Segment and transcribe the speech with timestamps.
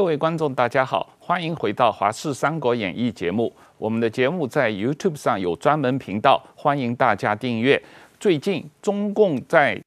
[0.00, 3.52] 各位观众，大家好，欢迎回到《华视三国演义》节目。
[3.76, 7.80] 我们的节目在 YouTube 上有专门频道，欢迎大家订阅。
[8.18, 9.78] 最近，中共在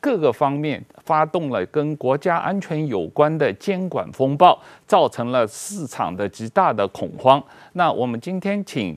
[0.00, 7.44] 各个方面发动了跟国家安全有关的监管风暴，造成了市场的极大的恐慌。
[7.74, 8.96] 那我们今天请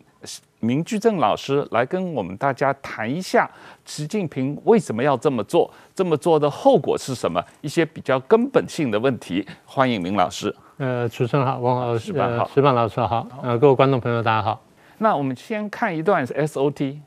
[0.65, 3.49] 明居正老师来跟我们大家谈一下，
[3.85, 5.69] 习近平为什么要这么做？
[5.93, 7.39] 这么做的后果是什么？
[7.61, 9.47] 一些比较根本性的问题。
[9.65, 10.53] 欢迎明老师。
[10.77, 13.27] 呃，主持人好，王老师，石板好，石板老师好。
[13.43, 14.59] 呃，各位观众朋友，大家好。
[14.97, 16.97] 那我们先看一段 SOT。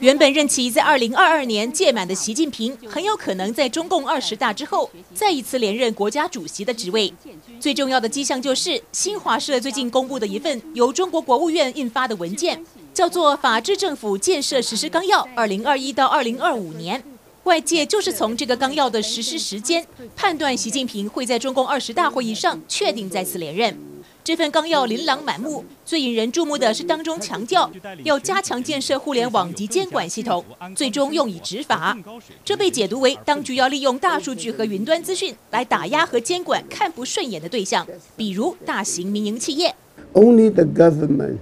[0.00, 7.14] 原本任期在二零二二年届满的习近平，很有可能在中共二十大之后再一次连任国家主席的职位。
[7.60, 12.60] 最重要的迹象就是新华社最近公布的一份由中国国务院印发的文件，
[12.92, 16.98] 叫做《法治政府建设实施纲要（二零二一到二零二五年）》。
[17.44, 23.78] 外界就是从这个纲要的实施时间判断，习近平会在中共二十大会议上确定再次连任。
[24.24, 27.68] 这份纲要琳琅满目，最引人注目的是当中强调
[28.04, 30.44] 要加强建设互联网及监管系统，
[30.76, 31.98] 最终用以执法。
[32.44, 37.84] 这被解读为当局要利用大数据和云端资讯来打压和监管看不顺眼的对象，
[38.16, 39.74] 比如大型民营企业。
[40.12, 41.38] Only the government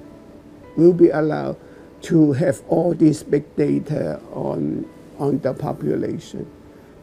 [0.79, 1.57] will be allowed
[2.05, 4.87] to have all this big data on
[5.19, 6.47] on the population.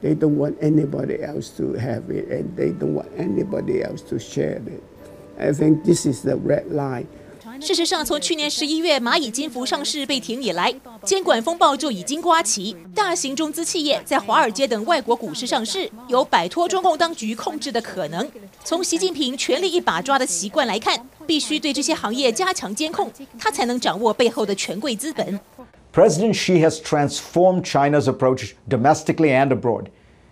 [0.01, 4.17] They don't want anybody else to have it, and they don't want anybody else to
[4.17, 4.81] share it.
[5.38, 7.06] I think this is the red line.
[7.60, 12.76] 事实上，从去年十一月蚂蚁金服上市被停以来，监管风暴就已经刮起。
[12.94, 18.28] 大型中资企业在华尔街等外国股市上市，有摆脱中共当局控制的可能。
[18.64, 25.38] 从习近平权力一把抓的习惯来看，必须对这些行业加强监控，他才能掌握背后的权贵资本。
[25.92, 29.88] President Xi has transformed China's approach domestically and abroad.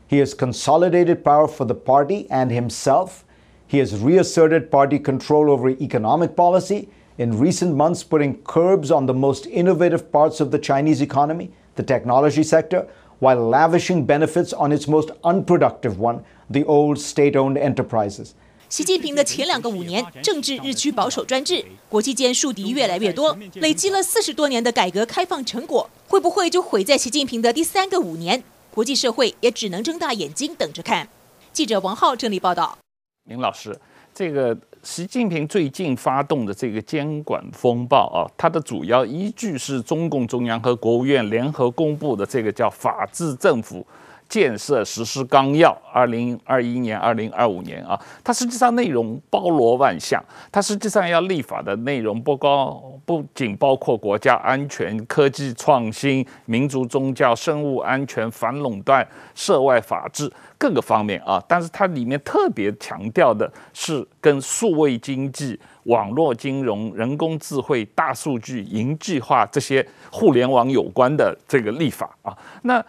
[0.08, 3.23] He has consolidated power for the party and himself.
[3.68, 6.88] He has reasserted party control over economic policy,
[7.18, 11.82] in recent months putting curbs on the most innovative parts of the Chinese economy, the
[11.82, 12.86] technology sector,
[13.20, 16.20] while lavishing benefits on its most unproductive one,
[16.50, 18.30] the old state-owned enterprises.
[18.68, 28.42] 习近平的前两个五年，政治日趋保守专制，国际间树敌越来越多，累积了四十多年的改革开放成果，会不会就毁在习近平的第三个五年？
[28.72, 31.08] 国际社会也只能睁大眼睛等着看。
[31.52, 32.78] 记者王浩整理报道。
[33.25, 33.75] 林老师，
[34.13, 43.85] 这个习近平最近发动的这个监管风暴啊，它的主要依据是中共中央和国务院联合公布的这个叫《法治政府
[44.27, 60.31] 建设实施纲要》，二零二一年、二零二五年啊，它实际上内容包罗万象，它实际上要立法的内容不高，不仅包括国家安全、科技创新、民族宗教、生物安全、反垄断、涉外法治。
[60.57, 72.35] 各个方面啊，但是它里面特别强调的是跟数位经济、网络金融、人工智慧、大数据、云计划这些互联网有关的这个立法啊。
[72.63, 72.83] 那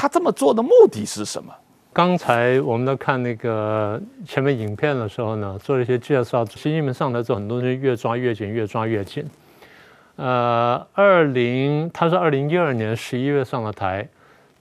[0.00, 1.52] 他这么做的目的是什么？
[1.92, 6.44] 刚才我们在看那个前面影片的时候呢，做了一些介绍。
[6.44, 9.24] 习近平上台之后，很多人越抓越紧，越抓越紧。
[10.14, 14.08] 呃，二零他是二零一二年十一月上了台。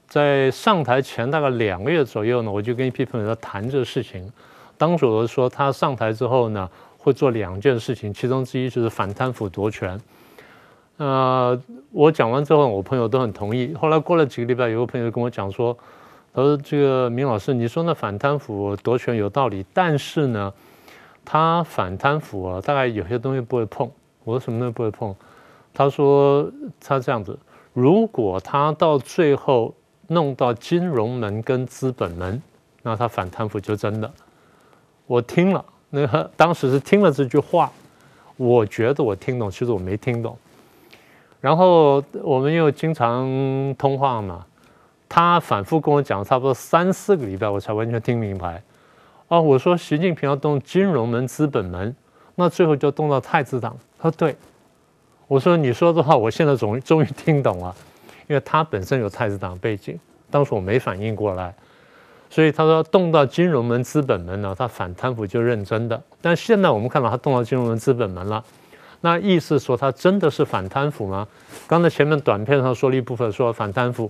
[0.08, 4.28] 在上台前大概两个月左右呢，我就跟一批朋友在谈这个事情。
[4.76, 6.68] 当时我说，他上台之后呢，
[6.98, 10.02] 会做两件事情，其中之一就是反贪腐夺权。
[10.98, 11.60] 呃，
[11.92, 13.74] 我讲完之后，我朋友都很同意。
[13.74, 15.78] 后来过了几个礼拜，有个朋友跟我讲说
[16.34, 20.54] ：“他说这个明老师，你说那反贪腐夺权有道理，但是呢，
[21.24, 23.90] 他反贪腐啊，大概有些东西不会碰。”
[24.24, 25.16] 我说：“什么都不会碰？”
[25.74, 27.38] 他说：“他这样子，
[27.74, 29.74] 如果他到最后。”
[30.10, 32.42] 弄到金融门跟资本门，
[32.82, 34.10] 那他反贪腐就真的。
[35.06, 37.70] 我听了，那个当时是听了这句话，
[38.38, 40.38] 我觉得我听懂，其实我没听懂。
[41.48, 43.26] 然后我们又经常
[43.78, 44.46] 通话嘛，
[45.08, 48.62] 他反复跟我讲差不多三四个礼拜，我才完全听明白。
[49.30, 51.96] 哦，我说习近平要动金融门、资本门，
[52.36, 53.74] 那最后就动到太子党。
[53.98, 54.36] 他说对，
[55.30, 57.74] 我说你说的话，我现在终于终于听懂了。
[58.28, 59.98] 因为他本身有太子党背景，
[60.30, 61.56] 当时我没反应过来，
[62.30, 66.04] 所以他说动到金融门、资本门呢，他反贪腐就认真的。
[66.22, 68.44] 但现在我们看到他动到金融门、资本门了，
[69.02, 71.28] 那意思说他真的是反贪腐吗？
[71.68, 74.10] 刚才前面短片上说了一部分说反贪腐，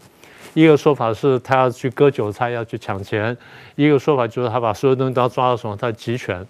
[0.53, 3.35] 一个说法是他要去割韭菜、要去抢钱，
[3.75, 6.45] 一个说法就是他把所有东西都要抓到手，他集权。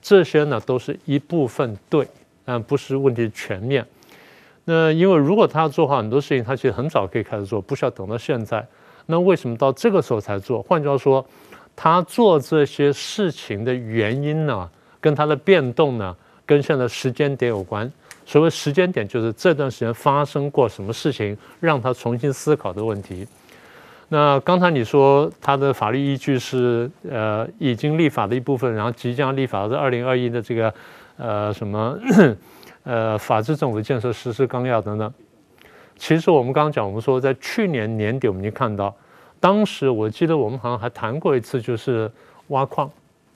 [0.00, 2.06] 这些呢都是一部分对，
[2.44, 3.86] 但不是问题全面。
[4.64, 8.64] 那因为如果他要做好很多事情，他其实很早可以开始做，不需要等到现在。
[9.06, 10.62] 那为什么到这个时候才做？
[10.62, 11.24] 换句话说，
[11.74, 14.68] 他做这些事情的原因呢，
[15.00, 17.90] 跟他的变动呢，跟现在时间点有关。
[18.24, 23.26] 所谓时间点，就是这段时间发生过什么事情，让他重新思考的问题。
[24.08, 30.72] 那刚才你说他的法律依据是呃已经立法的一部分，然后即将立法的二零二一的这个
[31.16, 31.98] 呃什么
[32.84, 35.12] 呃法治政府建设实施纲要等等。
[35.96, 38.94] 其实我们刚刚讲，我们说在去年年底我们就看到，
[39.40, 42.10] 当时我记得我们好像还谈过一次，就是
[42.48, 42.90] 挖矿，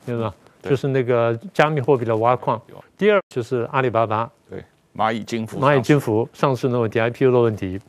[0.05, 0.35] 对吧？
[0.69, 2.61] 就是那个加密货币的挖矿。
[2.97, 4.65] 第二就是阿里巴巴，对，
[4.97, 7.81] 蚂蚁金服，蚂蚁金服上市的问题，IPO 的问题。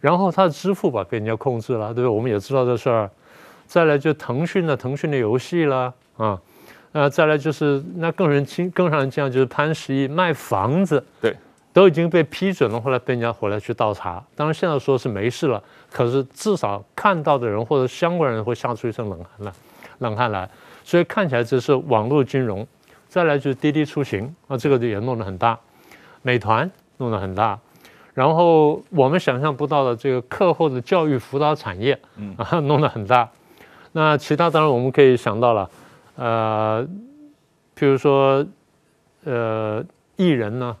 [0.00, 2.08] 然后它的支付宝被人家控制了，对不对？
[2.08, 3.10] 我们也知道这事儿。
[3.66, 6.40] 再来就腾讯的腾讯的游戏了啊，
[6.92, 11.36] 呃，再来就是那更人惊更让人惊讶就是潘石屹卖房子，对，
[11.70, 14.24] 都已经被批准了，后来被人家回来去倒查。
[14.34, 15.62] 当然现在说是没事了，
[15.92, 19.52] 可是至少看到的人或者相关人会吓出一身冷汗来，
[19.98, 20.48] 冷汗来。
[20.88, 22.66] 所以看起来这是网络金融。
[23.08, 25.58] 再来就是滴滴出行啊，这个也弄得很大，
[26.22, 27.58] 美团弄得很大。
[28.14, 31.98] 然后我们想象不到的这个课后的教育辅导产业，
[32.38, 33.28] 啊，弄得很大。
[33.92, 35.70] 那其他当然我们可以想到了，
[36.16, 36.88] 呃，
[37.78, 38.46] 譬如说，
[39.24, 39.84] 呃，
[40.16, 40.74] 艺人呢，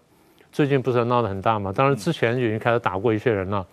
[0.50, 1.70] 最近不是闹得很大嘛？
[1.70, 3.66] 当然之前已经开始打过一些人了。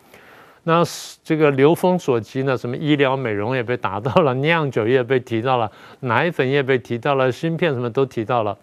[0.66, 0.84] 那
[1.24, 5.72] 这个流风所及呢，什么医疗美容也被打到了， 酿酒业被提到了，
[6.02, 8.58] 奶粉业被提到了，芯片什么都提到了，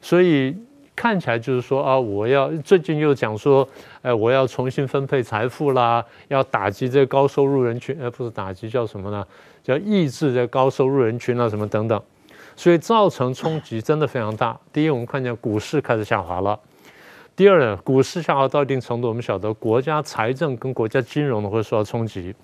[0.00, 0.56] 所以。
[0.96, 3.66] 看起来就是说啊，我要最近又讲说，
[4.02, 9.26] 哎，我要重新分配财富啦，要打击这个高收入人群，而不是打击叫什么呢？
[9.62, 11.98] 叫抑制这高收入人群啊，什么等等，
[12.54, 14.54] 所以造成冲击真的非常大。
[14.74, 16.54] 第一，我们看见股市开始下滑了；
[17.40, 22.34] 第二呢，股市下滑到一定程度，我们晓得国家财政跟国家金融呢会受到冲击。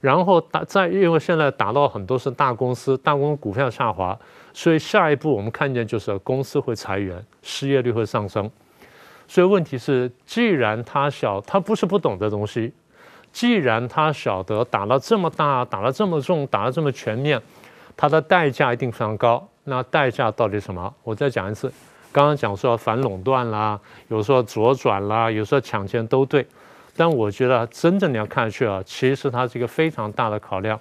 [0.00, 4.18] 然后打在，因为现在打到很多是大公司，大公司股票下滑，
[4.52, 8.50] 所以下一步我们看见就是公司会裁员，失业率会上升。
[9.28, 12.72] 所以问题是，既然他晓，他不是不懂的东西，
[13.30, 17.40] 既然他晓得打了这么大，打了这么重，打了这么全面，
[17.96, 19.46] 它的代价一定非常高。
[19.62, 20.92] 那代价到底什么？
[21.04, 21.72] 我再讲一次，
[22.12, 26.46] 刚刚讲说反垄断啦，有时候左转啦，有时候抢钱都对。
[26.96, 30.80] 但我觉得真正你要看下去啊，其实它是一个非常大的考量，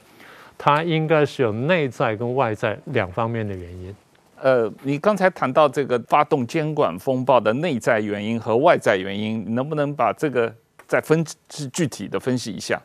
[0.58, 3.94] 它应该是有内在跟外在两方面的原因。
[4.42, 10.54] 呃，你刚才谈到这个发动监管风暴的内在原因和外在原因，你能不能把这个
[10.88, 11.26] 再分
[11.74, 12.82] 具体的分析一下？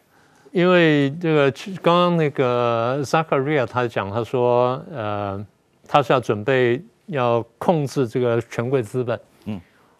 [0.52, 1.48] 因为这个
[1.80, 5.46] 刚刚那个 Zakaria 他讲，他说呃，
[5.86, 9.20] 他是要准备要控制这个权贵资本。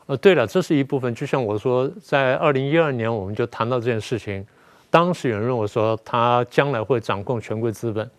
[0.07, 1.15] 呃，对了，这是一部分。
[1.15, 4.45] 就像我说，在二零一二年，我们就谈到这件事情。
[4.91, 8.11] 当时有人认为说，他将来会掌控权贵资本，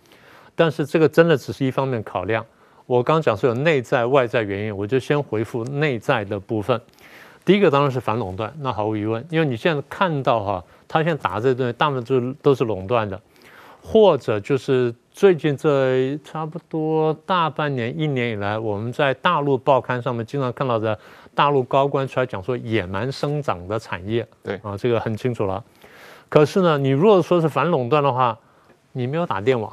[0.55, 2.45] 但是这个真的只是一方面考量。
[2.85, 6.79] 我刚讲说有内在外在原因，我就先回复内在的部分。
[7.43, 13.19] 第一个当然是反垄断，那毫无疑问，因为你现在看到哈，他现在打这东西，大部分都是都是垄断的，
[13.81, 20.97] 或者就是最近这差不多大半年、一年以来，我们在大陆报刊上面经常看到的。
[21.33, 25.63] 大陆高官出来讲说野蛮生长的产业，对啊，这个很清楚了。
[26.27, 28.37] 可是呢，你如果说是反垄断的话，
[28.91, 29.71] 你没有打电网，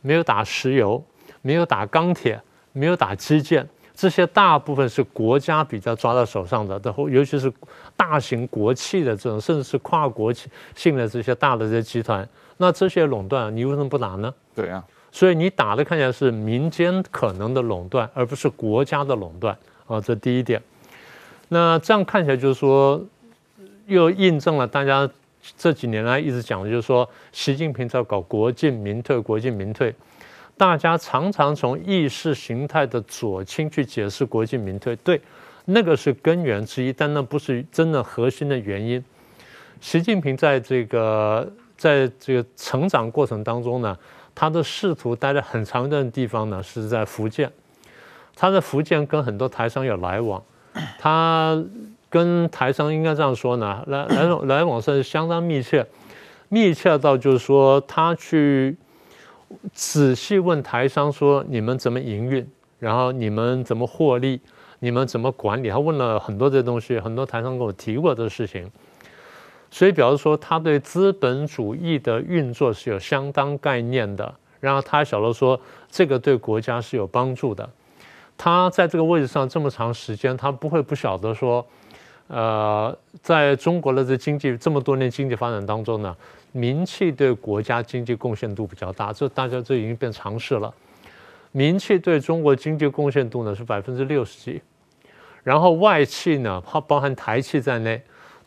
[0.00, 1.04] 没有打石油，
[1.42, 2.40] 没有打钢铁，
[2.72, 7.52] 没有打基建，这些大部分是国家比较抓到手上的，然后尤其是
[7.96, 10.32] 大型国企的这种，甚至是跨国
[10.76, 12.26] 性的这些大的这些集团，
[12.58, 14.32] 那这些垄断你为什么不打呢？
[14.54, 20.62] 对啊，所以你打的看起来是民间可能的垄断，而不是国家的垄断啊，这第一点。
[21.48, 23.00] 那这样看起来就是说，
[23.86, 25.08] 又印证了大家
[25.56, 29.94] 这几年来一直讲的，就是说，习近平在搞国进民退，国进民退。
[30.56, 35.20] 大家常常从意识形态的左倾去解释国进民退，对，
[35.66, 39.04] 那个是根源之一，但那不是真的核心的原因。
[39.80, 41.46] 习近平在这个
[41.76, 43.96] 在这个成长过程当中呢，
[44.34, 47.50] 他的仕途待了很长一段地方呢，是在福建，
[48.34, 50.42] 他在福建跟很多台商有来往。
[50.98, 51.64] 他
[52.10, 55.86] 跟台商应该这样说呢，来来来往 是相当密切，
[56.48, 58.76] 密切到就是说他去
[59.72, 62.46] 仔细问台商说，你们怎么营运，
[62.78, 64.40] 然后你们怎么获利，
[64.80, 68.70] 你们怎么管理，他问了很多这些东西，很多台商跟我提过这个事情，
[69.70, 77.68] 所以表示说他对资本主义的运作是有相当概念的，然后他晓得说这个对国家是有帮助的。
[78.38, 81.66] 他在这个位置上这么长时间，他不会不晓得说，
[82.28, 86.14] 呃，在中国的这经济这么多年经济发展当中呢，
[86.52, 90.72] 民企对国家经济贡献度比较大，这大家这已经变常识了。
[91.52, 94.60] 民企对中国经济贡献度呢是百分之六十几，
[95.42, 98.02] 然后外企呢，它包含台企在内，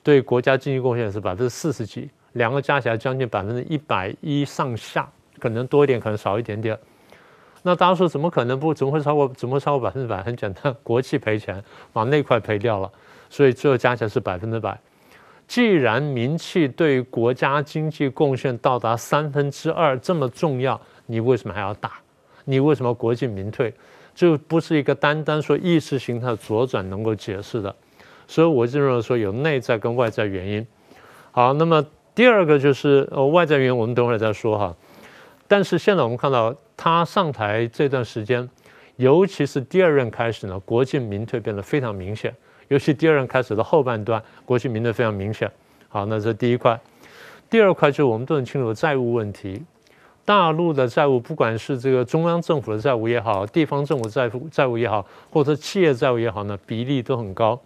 [0.09, 6.75] 对国家经济贡献是百分之四十几，两个加起来将近百分之一百一上下，可能多一点，可能少一点点。
[7.61, 8.73] 那大家说怎么可能不？
[8.73, 9.27] 怎么会超过？
[9.37, 10.23] 怎么会超过百分之百？
[10.23, 11.63] 很简单，国企赔钱，
[11.93, 12.91] 把那块赔掉了。
[13.29, 14.75] 所以最后加起来是百分之百。
[15.47, 21.99] 既然民企对国家经济贡献到达三分之二这么重要，你为什么还要打？
[22.45, 23.71] 你为什么国进民退？
[24.15, 27.75] 这不是一个单单说意识形态左转能够解释的。
[28.29, 30.65] 所以我就认为说有内在跟外在原因。
[31.31, 31.83] 好，那么
[32.13, 34.75] 第二个就是呃外在原因，我们等会儿再说哈。
[35.47, 38.47] 但是现在我们看到他上台这段时间，
[38.97, 42.31] 尤其是第二任开始呢，国进民退变得非常明显。
[42.67, 45.51] 尤其第二任开始的后半段，国进民退非常明显。
[45.87, 46.79] 好，那这第一块。
[47.49, 49.59] 第二块就是我们都很清楚的债务问题。
[50.23, 57.59] 大陆的债务，不管是这个中央政府的债务也好，地方政府债务债务也好，或者企业债务也好呢，比例都很高。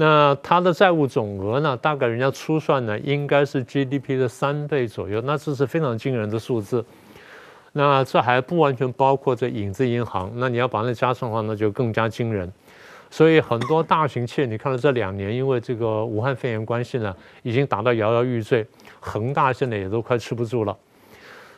[0.00, 5.20] 那它的债务总额呢，大概人家初算呢，应该是 GDP 的三倍左右。
[5.20, 6.82] 那这是非常惊人的数字。
[7.72, 10.32] 那这还不完全包括这影子银行。
[10.36, 12.50] 那你要把那加上的话，那就更加惊人。
[13.10, 18.66] 所以很多大型企业，你看到这两年因为这个武汉肺炎关系呢，已经达到摇摇欲坠，
[19.00, 20.74] 恒大现在也都快吃不住了。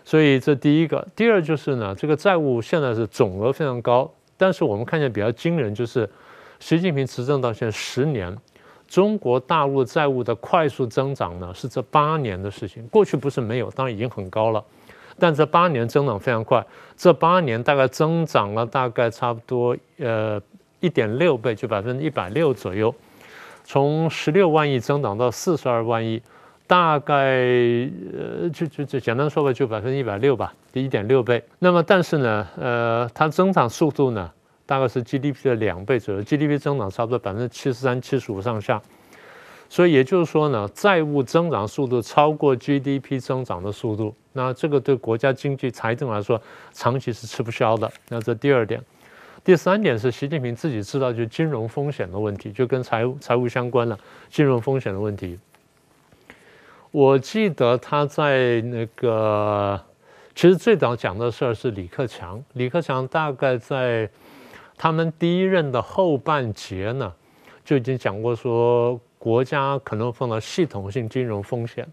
[0.04, 6.08] 所以这第一个，第二就是呢，这个债务现在是总额非常高，但是我们看见比较惊人就是，
[6.62, 8.34] 习近平执政到现在十年，
[8.86, 14.64] 中国大陆债务的快速增长呢是这八年的事情，过去不是没有，当然已经很高了，
[15.18, 16.64] 但这八年增长非常快，
[16.96, 20.40] 这八年大概增长了大概差不多呃。
[20.78, 22.92] 一点六倍，就百分之一百六左右，
[23.62, 26.20] 从十六万亿增长到四十二万亿，
[26.66, 31.40] 大概呃，就就就简单说吧，就百分之一百六吧，一点六倍。
[31.60, 34.28] 那么，但是呢，呃，它增长速度呢，
[34.66, 38.80] 大概是 GDP 的两倍左右，GDP 增长差不多百分之七十三、七十五上下。
[39.68, 46.40] 所以也就是说呢，债务增长速度超过 GDP 增长的速度，那这个对国家经济财政来说，
[46.72, 47.90] 长期是吃不消的。
[48.08, 48.82] 那这第二点。
[49.44, 53.98] 第三点是习近平自己知道，就金融风险的问题，就跟财务财务相关了。
[54.28, 55.38] 金融风险的问题，
[56.90, 59.80] 我记得他在那个，
[60.34, 62.40] 其实最早讲的事儿是李克强。
[62.52, 64.08] 李克强大概在
[64.82, 67.12] 他们第一任的后半截呢，
[67.64, 71.86] 就已经讲过说，国家可能碰到系统性金融风险。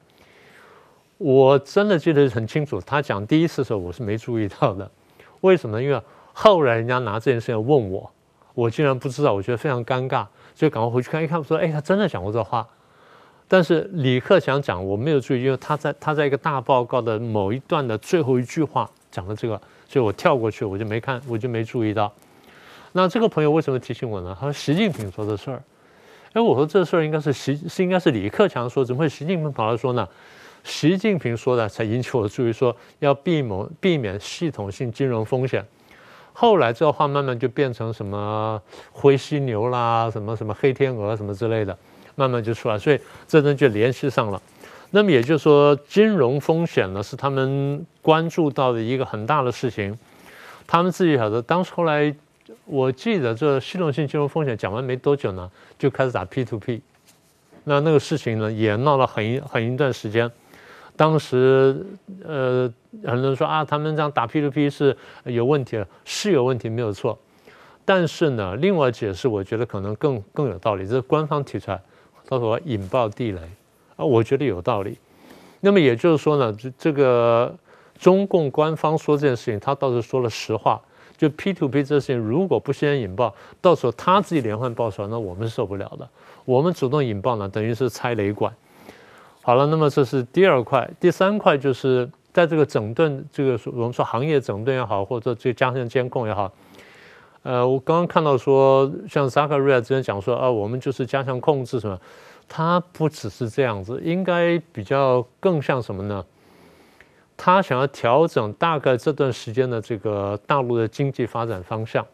[1.20, 4.90] 我真的记得很清楚，他讲第一次的时候，我是没注意到的。
[5.42, 5.80] 为什么？
[5.80, 6.02] 因为
[6.34, 8.12] 后来人家拿这件事情问我，
[8.56, 12.68] 我竟然不知道，我觉得非常尴尬，所以赶快回去看一看，说，哎，他真的讲过这话。
[13.48, 22.12] 但是李克强讲，我没有注意，因为他在他在一个大报告的某一段的最后一句话讲了这个，所以我跳过去，我就没看，我就没注意到。
[22.92, 24.36] 那这个朋友为什么提醒我呢？
[24.40, 25.62] 他说习近平说的事儿。
[26.34, 30.08] 哎，我说这事儿应该是习是应该是李克强说，怎么会习近平跑来说呢？
[30.64, 35.66] 习近平说的才引起我的注意，说要避免避免系统性金融风险。
[36.34, 41.78] 后来这话慢慢就变成什么灰犀牛啦，什么什么黑天鹅什么之类的，
[42.16, 44.42] 慢慢就出来，所以这人就联系上了。
[44.92, 49.98] 那么也就是说，金融风险呢是他们关注到的一个很大的事情。
[50.68, 52.14] 他们自己晓得，当时后来
[52.66, 56.82] 我记得这系统性金融风险讲完没多久呢，就开始打 P to P，
[57.64, 60.32] 那那个事情呢也闹了很一很一段时间。
[60.96, 61.86] 当时，
[62.26, 62.72] 呃，
[63.06, 67.18] 很多人说啊，他们这样打 P to P 是有问题，是有问题，没有错。
[67.86, 70.86] 但是呢，另外解释，我觉得可能更更有道理。
[70.86, 71.82] 这是官方提出来，
[72.28, 73.40] 他说引爆地雷
[73.96, 74.98] 啊，我觉得有道理。
[75.62, 77.56] 那么也就是说呢，这这个
[77.98, 80.82] 中共官方说这件事情，他倒是说了实话。
[81.20, 86.08] 就 P2P 这事情，如果不先引爆，到时候他自己连环爆出来，那我们受不了的。
[86.46, 88.56] 我们主动引爆呢，等于是拆雷管。
[89.42, 96.50] 好了，那么这是第二块，第三块就是在这个整顿，这个我们说行业整顿也好，或者这加强监控也好，
[97.44, 102.00] 呃，我刚刚看到说，像扎克瑞亚之前讲说啊，我们就是加强控制什么，
[102.48, 106.24] 他不只是这样子，应该比较更像什么呢？
[107.42, 112.06] 他想要调整大概这段时间的这个大陆的经济发展方向。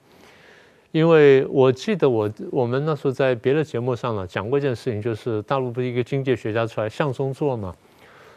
[0.91, 7.73] 因为我记得我我们那时候在别的节目上呢讲过一件事情，就是大陆不是一个经济学家出来向忠作嘛，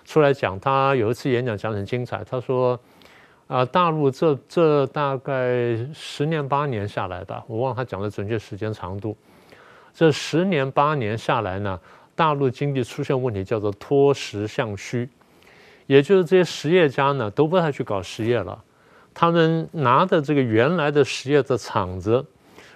[0.07, 2.81] 出来讲他有一次演讲讲得很精彩，他说
[3.47, 9.15] 啊大陆这这大概十年八年下来吧，我忘了他讲的准确时间长度，
[9.93, 11.79] 这十年八年下来呢，
[12.17, 15.09] 大陆经济出现问题，叫做脱实向虚，
[15.89, 18.63] 也就是这些实业家呢都不太去搞实业了，
[19.15, 22.23] 他们拿着这个原来的实业的厂子，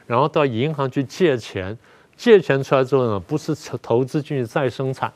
[0.07, 1.77] 然后到银行去借钱，
[2.17, 5.13] 借钱出来之后呢，不是投资进去再生产，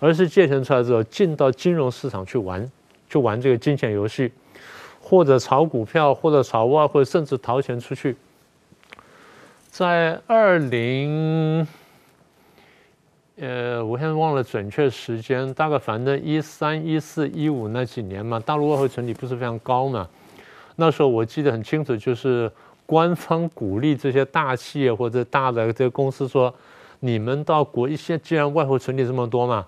[0.00, 2.68] 而是借钱出来之后进到金融市场去玩，
[3.10, 4.32] 去玩这个金钱游戏，
[4.98, 8.16] 或者炒股票，或者炒外汇，甚至逃钱出去。
[9.70, 11.68] 在二零。
[13.40, 20.08] 呃，我现在忘了准确时间，大概反正一三、一四、一五那几年嘛，大陆外汇存底不是非常高嘛。
[20.74, 22.50] 那时候我记得很清楚，就是
[22.84, 26.52] 官方鼓励这些大企业或者大的这个公司说
[26.98, 29.64] ：“你们到国一些，既然外汇存底这么多嘛，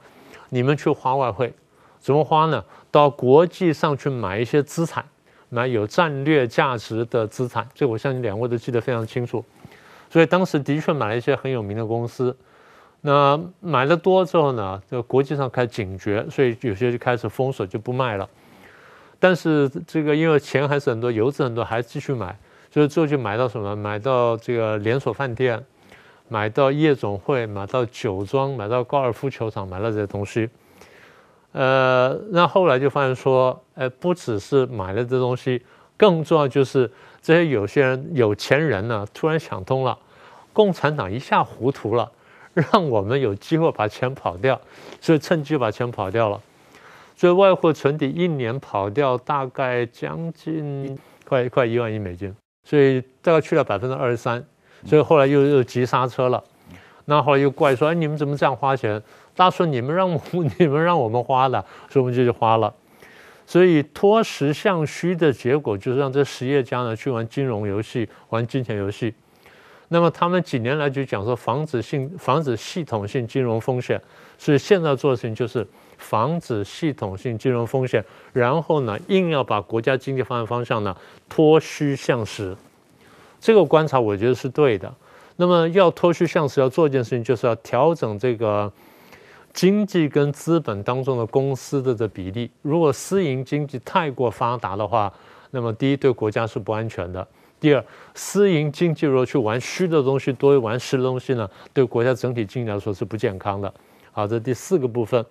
[0.48, 1.54] 你们去花外汇，
[2.00, 2.64] 怎么花呢？
[2.90, 5.04] 到国际上去买一些资产，
[5.48, 7.68] 买有战略价值的资产。
[7.72, 9.44] 这我相信两位都记得非常清楚。
[10.10, 12.36] 所以当时的确买了一些很有名的公司。”
[13.02, 18.28] 那买了多之后呢，这个国际上开始警觉，所以有些就开始封锁，就不卖了。
[19.18, 22.38] 但是这个因为钱还是很多，油脂很多，还继续买，
[22.70, 23.74] 所以最后就买到什么？
[23.74, 25.64] 买到这个连锁饭店，
[26.28, 30.50] 买到夜总会，买到酒庄，买到高尔夫球场，买到这些东西。
[31.52, 35.62] 呃，那后来就发现说，呃，不只是买了这东西，
[35.96, 36.90] 更重要就是
[37.22, 39.98] 这些有些人有钱人呢，突然想通了，
[40.52, 42.10] 共产党一下糊涂了。
[42.54, 44.60] 让我们有机会把钱跑掉，
[45.00, 46.40] 所以趁机把钱跑掉了。
[47.16, 54.42] 所以外汇存底一年跑掉大概将近快快一万亿美金，所以大概去了百分之二十三。
[54.86, 56.42] 所以后来又又急刹车了。
[57.04, 59.02] 那后来又怪说：“哎，你们怎么这样花钱？”
[59.36, 60.20] 大家说：“你们让我
[60.58, 62.72] 你们让我们花的，所以我们就去花了。”
[63.46, 69.12] 所以脱实向虚的结果就是让这实业家呢去玩金融游戏，玩金钱游戏。
[69.92, 74.00] 那么他们几年来就讲说防止性防止系统性金融风险，
[74.38, 75.66] 所以现在做的事情就是
[75.98, 80.96] 防止系统性金融风险，然后呢硬要把国家经济发展方向呢
[81.28, 82.56] 脱虚向实，
[83.40, 84.94] 这个观察我觉得是对的。
[85.34, 88.72] 那么要脱虚向实，要做一件事情就是要调整这个
[89.52, 92.48] 经济跟资本当中的公司的的比例。
[92.62, 95.12] 如果私营经济太过发达的话，
[95.50, 97.26] 那么第一对国家是不安全的。
[97.60, 103.72] 第二，私营经济如果去玩虚的东西多于玩实的东西呢，对国家整体经济来说是不健康的。
[104.10, 105.24] 好，这第四个部分。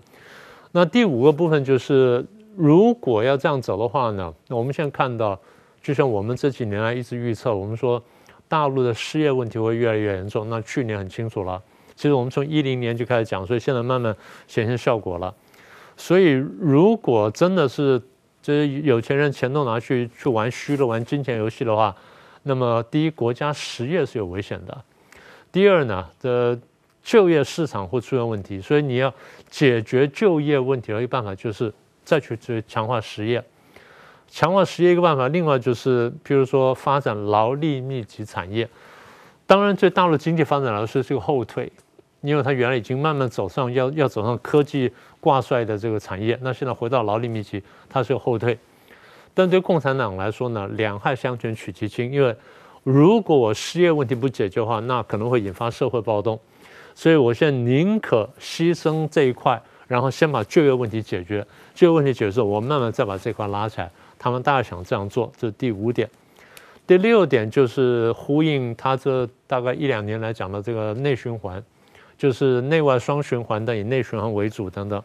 [0.71, 2.23] 那第五个部分就是，
[2.55, 5.37] 如果要这样走的话呢，我们现在看到，
[5.81, 8.01] 就像我们这几年来一直预测，我们说
[8.47, 10.47] 大陆的失业问题会越来越严重。
[10.49, 11.59] 那去年很清楚了，
[11.95, 14.15] 其实我们从一零年就开始讲，所以现在慢慢
[14.47, 15.33] 显现效果了。
[15.97, 18.01] 所以如果真的是
[18.41, 21.93] 这些有钱人钱都拿去去玩虚的、玩金钱游戏的话，
[22.43, 24.73] 那么，第一，国家实业是有危险的；
[25.52, 26.58] 第二呢，这
[27.04, 29.13] 就业市场会出现问题，所以你要
[29.49, 31.71] 解决就业问题的一个办法就是
[32.04, 33.43] 再去去强化实业，
[34.30, 35.28] 强化实业一个办法。
[35.28, 38.67] 另外就是，比如说发展劳力密集产业。
[39.45, 41.71] 当然，对大陆经济发展来说是个后退，
[42.21, 48.58] 因为它原来已经慢慢走上要要走上科技挂帅的这个产业，那现在回到劳力密集，它是有后退。
[49.39, 52.36] 但对共产党来说呢，两害相权取其轻，因为
[52.84, 56.38] 如果我失业问题不解决的话，那可能会引发社会暴动，
[56.93, 63.89] 所以我现在宁可牺牲这一块，然后先把就业问题解决，就业问题解决之后，我慢慢再把这块拉起来。
[64.17, 66.10] 他们大概想这样做，这是第五点。
[66.86, 71.63] 第六点就是呼应他这大概一两年来讲的这个内循环，
[72.17, 75.02] 就是内外双循环的，以内循环为主等等。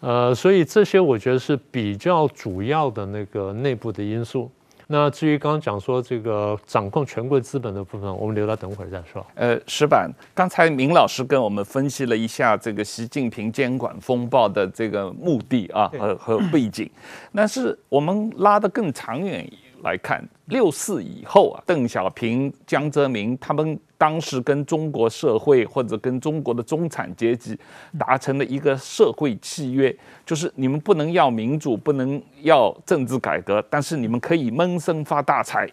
[0.00, 4.50] 呃，所以这些我觉得是比较主要的那个内部的因素。
[4.90, 9.24] 那至于刚刚讲说这个掌控权贵资本的部分，我们留到等会儿再说。
[9.34, 16.88] 呃，石板，刚才明老师跟我们分析了一下这个习近平监管风暴的这个目的啊和和背景，
[17.34, 19.46] 但是我们拉得更长远
[19.82, 27.58] 来看，六四以后啊，邓小平、江泽民他们当时跟中国社会或者跟中国的中产阶级
[27.98, 35.68] 达成了一个社会契约，就是你们不能要民主，不能要政治改革，但是你们可以闷声发大财。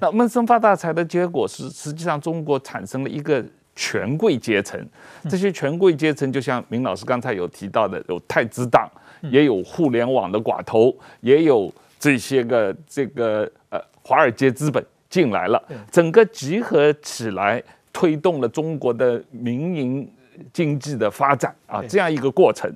[0.00, 3.44] 那闷声发大财的结果是，实际上中国产生了一个
[3.76, 4.84] 权贵阶层，
[5.28, 8.90] 这些权贵阶层就像明老师刚才有提到的，有太子党，
[9.30, 11.72] 也有互联网的寡头，也有。
[11.98, 20.12] 这些个这个呃华尔街资本进来了，整个集合起来推动了中国的民营
[20.52, 22.70] 经济的发展啊，这样一个过程。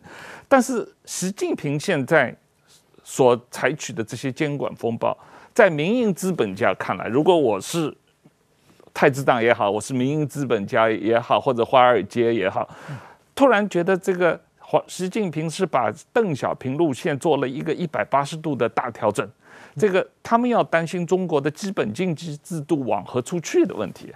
[0.48, 2.34] 但是习近平现在
[3.04, 5.16] 所采取的这些监管风暴，
[5.52, 7.94] 在民营资本家看来，如果我是
[8.94, 12.68] 太子党也好，我是民营资本家也好，或者华尔街也好，
[13.34, 19.28] 突然觉得这个华习近平是把邓小平路线做了一个一百八十度的大调整，
[19.76, 24.12] 这个他们要担心中国的基本经济制度往何处去的问题。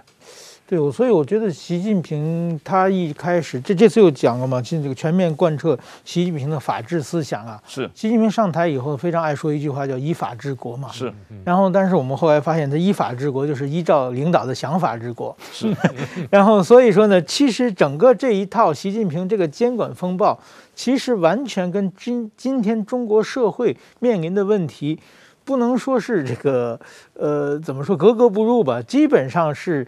[0.67, 7.61] 对，我所以我觉得习近平他一开始这这次又讲了嘛，就这个全面贯彻习近平的法治思想啊。
[7.67, 7.87] 是。
[7.93, 10.89] 习近平上台以后非常爱说一句话，叫“依法治国”嘛。
[10.91, 11.13] 是。
[11.43, 15.37] 然后，但是我们后来发现，他依法治国就是依照领导的想法治国。
[15.51, 15.71] 是。
[16.31, 20.35] 然后，所以说呢，其实整个这一套习近平这个监管风暴，
[20.73, 24.97] 其实完全跟今今天中国社会面临的问题。
[25.45, 26.77] 不能说是这个，
[27.13, 28.81] 呃，怎么说格格不入吧？
[28.81, 29.87] 基本上是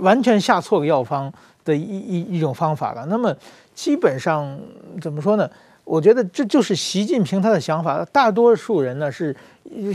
[0.00, 1.32] 完全下错个药方
[1.64, 3.06] 的一一一种方法了。
[3.06, 3.34] 那么，
[3.72, 4.58] 基本上
[5.00, 5.48] 怎么说呢？
[5.84, 8.04] 我觉得这就是习近平他的想法。
[8.10, 9.36] 大多数人呢是，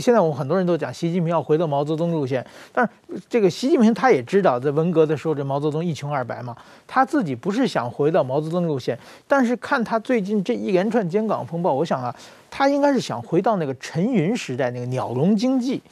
[0.00, 12.14] 现在我们很多人都讲习近平要回到毛泽东路线，但是这个习近平他也知道，在文革的时候这毛泽东一穷二白嘛，他自己不是想回到毛泽东路线，但是看他最近这一连串监港风暴，我想啊，
[12.50, 15.82] 他应该是想回到那个陈云时代那个鸟笼经济，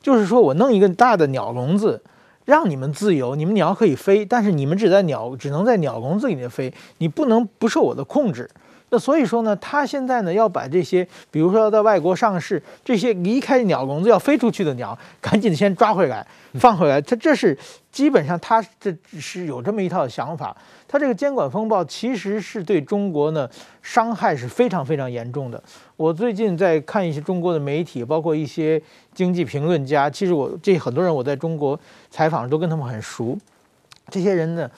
[0.00, 2.00] 就是说我弄一个大的鸟笼子，
[2.44, 8.48] 让你们自由，你们鸟可以飞，但是你们只在鸟只能在鸟笼子里面飞，你不能不受我的控制。
[8.90, 16.98] 那所以说呢，他现在呢要把这些，比如说要在外国上市，这些离开鸟笼子要飞出去的鸟，赶紧先抓回来，放回来。
[17.02, 17.56] 他这是
[17.92, 20.56] 基本上他这是有这么一套想法。
[20.86, 23.46] 他这个监管风暴其实是对中国呢
[23.82, 25.62] 伤害是非常非常严重的。
[25.96, 28.80] 我最近在看一些中国的媒体，包括一些
[29.12, 31.78] 经济评论家，其实我这很多人我在中国
[32.10, 33.36] 采访都跟他们很熟。
[34.08, 34.70] 这些人呢，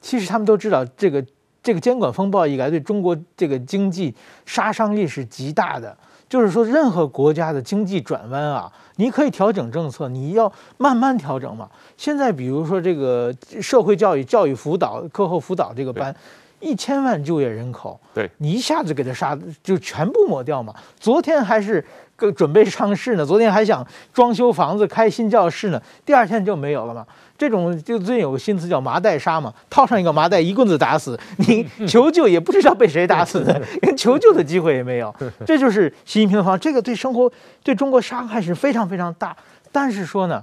[0.00, 1.22] 其实他们都知道这个。
[1.62, 4.14] 这个监管风暴以来，对中国这个经济
[4.46, 5.96] 杀伤力是极大的。
[6.28, 11.66] 就是说，任何国家的经济转弯啊，你可以调整政策，你要慢慢调整嘛。
[11.96, 16.14] 现在，比如说这个社会教育、教育辅导、课后辅导这个班，
[16.60, 20.74] 一千万就业人口，对，你一下子给他杀，就全部抹掉嘛。
[21.00, 21.82] 昨天还是
[22.14, 27.06] 个准备上市呢，昨天还想装修房子、开新教室呢，第二天就没有了嘛。
[27.38, 35.14] 这种就最近有个新词叫麻袋杀嘛，套上一个麻袋，一棍子打死 你，求救也不知道被谁打死的，连求救的机会也没有。
[35.46, 37.30] 这就是习近平的方，这个对生活、
[37.62, 39.36] 对中国伤害是非常非常大。
[39.70, 40.42] 但是说呢，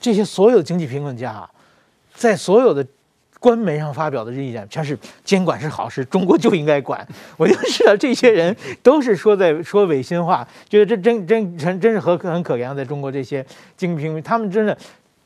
[0.00, 1.50] 这些所有经济评论家啊，
[2.14, 2.86] 在所有的
[3.38, 7.06] 官媒上发表的意见，全是监管是好事，中国就应该管。
[7.36, 13.44] 我就知道这些人都是说在说违心话，觉得这真真真真是很很可怜，在中国这些
[13.76, 14.74] 经济评论，他们真的。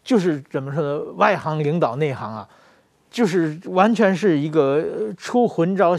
[0.08, 0.98] 就是怎么说呢？
[1.16, 2.48] 外行领导内行啊，
[3.10, 4.82] 就是完全是一个
[5.18, 5.94] 出浑招、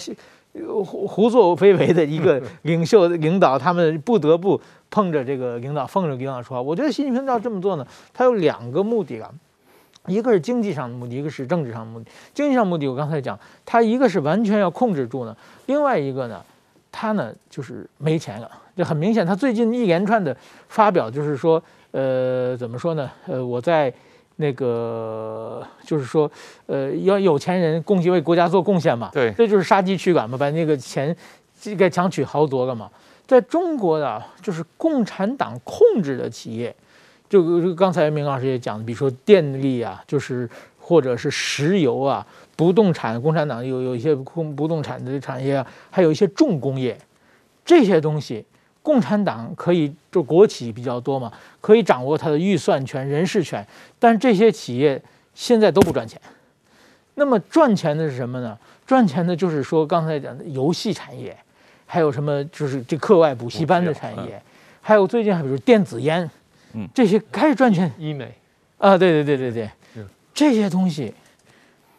[0.83, 6.61] 胡胡作非为的一个 领袖领导，他们不得不碰着这个领导，奉着领导说话。
[6.61, 9.29] 我觉得习近平要这么做呢，他有两个目的啊，
[10.07, 12.09] 一个是经济上的目的，一个是政治上的目的。
[12.33, 16.43] 经济上目的我刚才讲，他一个是完全要控制住呢，另外一个呢，
[16.91, 18.49] 他呢就是没钱了。
[18.75, 20.35] 这很明显，他最近一连串的
[20.67, 21.61] 发表就是说。
[21.91, 23.09] 呃，怎么说呢？
[23.25, 23.91] 呃，我在
[24.35, 26.29] 那个就是说，
[26.67, 29.09] 呃，要有钱人贡献为国家做贡献嘛。
[29.11, 31.15] 对，这就是杀鸡取卵嘛，把那个钱
[31.59, 32.89] 这个强取豪夺了嘛。
[33.27, 36.75] 在中国的，就是共产党控制的企业，
[37.27, 40.49] 就刚才明老师也讲的，比如说电力啊，就是
[40.79, 42.25] 或者是石油啊，
[42.55, 46.97] 不动产，共产党有有一些空不动产的产业啊，还有一些重工业，
[47.65, 48.45] 这些东西。
[48.81, 53.65] 共产党可以就国企比较多嘛，可以掌握它的预算权、人事权，
[53.99, 54.99] 但这些企业
[55.35, 56.19] 现在都不赚钱。
[57.15, 58.57] 那么赚钱的是什么呢？
[58.87, 61.37] 赚钱的就是说刚才讲的游戏产业，
[61.85, 64.41] 还有什么就是这课外补习班的产业，
[64.81, 66.27] 还有最近还比如电子烟，
[66.73, 67.91] 嗯，这些开始赚钱。
[67.97, 68.33] 医美
[68.77, 71.13] 啊，对对对对对，这些东西，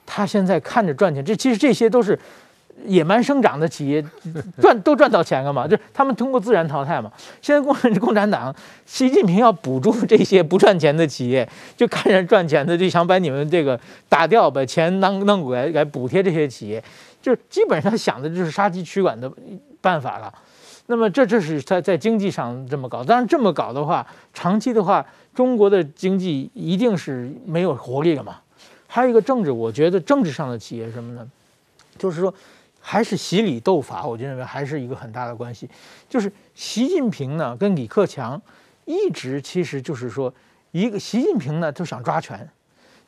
[0.07, 2.19] 他现在看着赚钱，这其实这些都是。
[2.87, 4.05] 野蛮生长的企业
[4.61, 5.66] 赚都赚到钱了嘛？
[5.66, 7.11] 就是他们通过自然淘汰嘛。
[7.43, 8.55] 现在共产共产党，
[8.87, 16.83] 习近平要补助这些不赚钱的企业，就看着赚钱的就想把你们这个打掉，把钱弄弄过来来补贴这些企业，
[17.21, 19.31] 就基本上想的就是杀鸡取卵的
[19.81, 20.33] 办法了。
[20.87, 28.37] 那么这这是在在经济上这么搞，当然这么搞的话，长期的话，中国的经济一定是没有活力了嘛。
[28.87, 31.25] 还有一个政治，我觉得政治上的企业什么呢？
[31.97, 32.33] 就是说。
[32.81, 35.69] 还是习李斗法，我就认为还是一个很大的关系。
[36.09, 38.40] 就是习近平呢，跟李克强
[38.87, 40.33] 一直其实就是说，
[40.73, 42.49] 一个习近平呢就想抓权，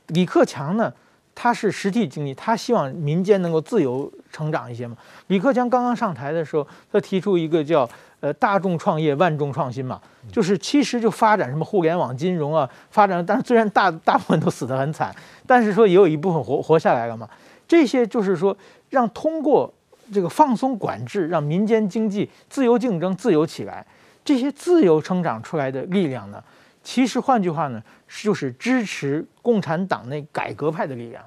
[0.09, 0.93] 李克强呢
[1.35, 4.97] 他是实体经济，他希望民间能够自由成长一些嘛。
[5.29, 7.89] 李克强刚刚上台的时候，他提出一个叫
[8.21, 9.99] 呃大众创业万众创新嘛，
[10.31, 15.15] 就是其实就发展什么互联网金融啊，发展，但是虽然大大部分都死得很惨，
[15.47, 17.27] 但是说也有一部分活活下来了嘛。
[17.73, 18.55] 这些就是说
[18.91, 19.73] 让通过
[20.13, 23.87] 这个放松管制，让民间经济自由竞争、自由起来，
[24.23, 26.45] 这些自由成长出来的力量呢，
[26.85, 31.25] 其实换句话呢，就是支持共产党内改革派的力量。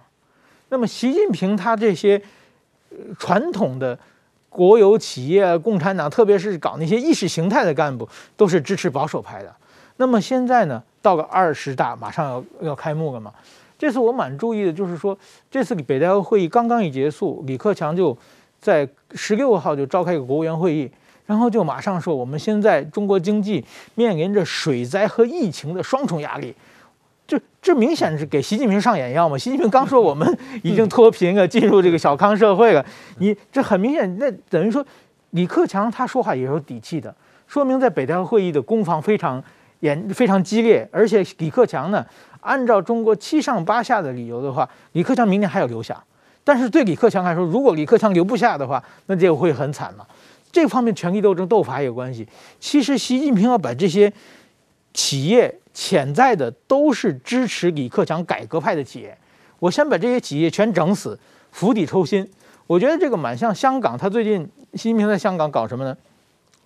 [0.70, 2.22] 那么习近平他这些
[3.18, 3.98] 传统的
[4.48, 9.52] 国有企业、共产党，特别是搞那些意识形态的干部，都是支持保守派的。
[9.98, 13.34] 那么现在呢，到了二十大马上要要开幕了嘛？
[13.78, 15.18] 这次我蛮注意的，就是说
[15.50, 18.18] 这次北戴河会议刚刚一结束，李克强就
[18.60, 20.90] 在十六号就召开一个国务院会议，
[21.26, 23.64] 然后就马上说，我们现在中国经济
[23.96, 26.56] 面临着水灾和疫情的双重压力。
[27.28, 29.36] 这这明显是给习近平上眼药嘛？
[29.36, 32.86] 习近平刚说我们已经脱贫了，进入这个小康社会了。
[33.18, 34.86] 你这很明显，那等于说
[35.32, 37.14] 李克强他说话也有底气的，
[37.48, 39.44] 说明在北戴河会议的攻防非常
[39.80, 40.88] 严、非常激烈。
[40.92, 42.06] 而且李克强呢，
[42.46, 46.02] 按照中国七上八下的理由的话，李克强明年还要留下。
[46.44, 50.06] 但是对李克强来说，如果李克强留不下的话，那就会很惨嘛。
[50.52, 52.28] 这方面权力斗争斗法有关系。
[52.60, 54.14] 其实习近平要把这些
[54.94, 55.60] 企业。
[55.76, 59.18] 潜在的都是支持李克强改革派的企业，
[59.60, 61.20] 我先把这些企业全整死，
[61.52, 62.26] 釜底抽薪。
[62.66, 65.94] 我觉得这个蛮像香港，他最近习近平在香港搞什么呢？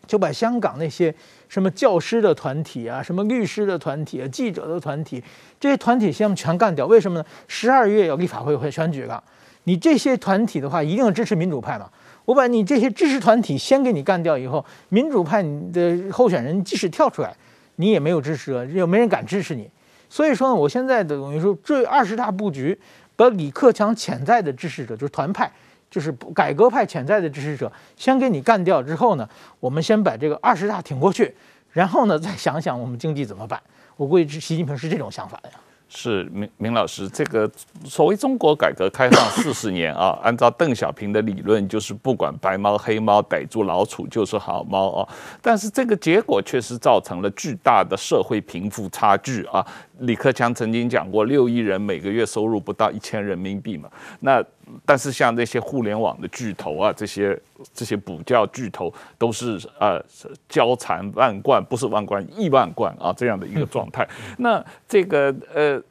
[0.06, 1.12] 就把香港那些
[1.50, 5.22] 什么教师的团体啊，什么律师的团体啊，记者的团体，
[5.60, 6.86] 这些团体先全干掉。
[6.86, 7.26] 为什么呢？
[7.50, 9.22] 十二月要立法会会选举了，
[9.66, 11.90] 你这些团体的话，一定要支持民主派嘛。
[12.24, 17.36] 我把你这些支持团体先给你干掉以后，民主派你的候选人即使跳出来。
[17.82, 19.72] 你也没有支持，又没人敢支持你，
[20.10, 22.78] 所以说呢，我现在等于说这二十大布局，
[23.16, 25.50] 把李克强潜在的支持者，就是团派，
[25.90, 29.28] 就是改革派潜在的支持者，先给你干掉之后呢，
[29.60, 31.34] 我们先把这个二十大挺过去，
[31.72, 33.60] 然后呢，再想想我们经济怎么办。
[33.96, 35.56] 我估计习近平是这种想法的呀。
[35.92, 37.50] 是明明老师，这个
[37.84, 45.10] 所谓中国改革开放四十年啊，按照邓小平的理论，就是不管白猫黑猫，逮住老鼠就是好猫啊。
[45.42, 49.66] 但是这个结果确实造成了巨大的社会贫富差距啊。
[50.02, 53.90] 李克强曾经讲过，六亿人每个月收入不到一千人民币嘛。
[54.20, 54.46] 那
[54.86, 57.40] 但是像那些互联网的巨头啊，这些
[57.74, 60.04] 这些补教巨头都是呃
[60.48, 64.08] 家缠万贯，不是万贯亿万贯啊这样的一个状态。
[64.38, 65.82] 那这个呃，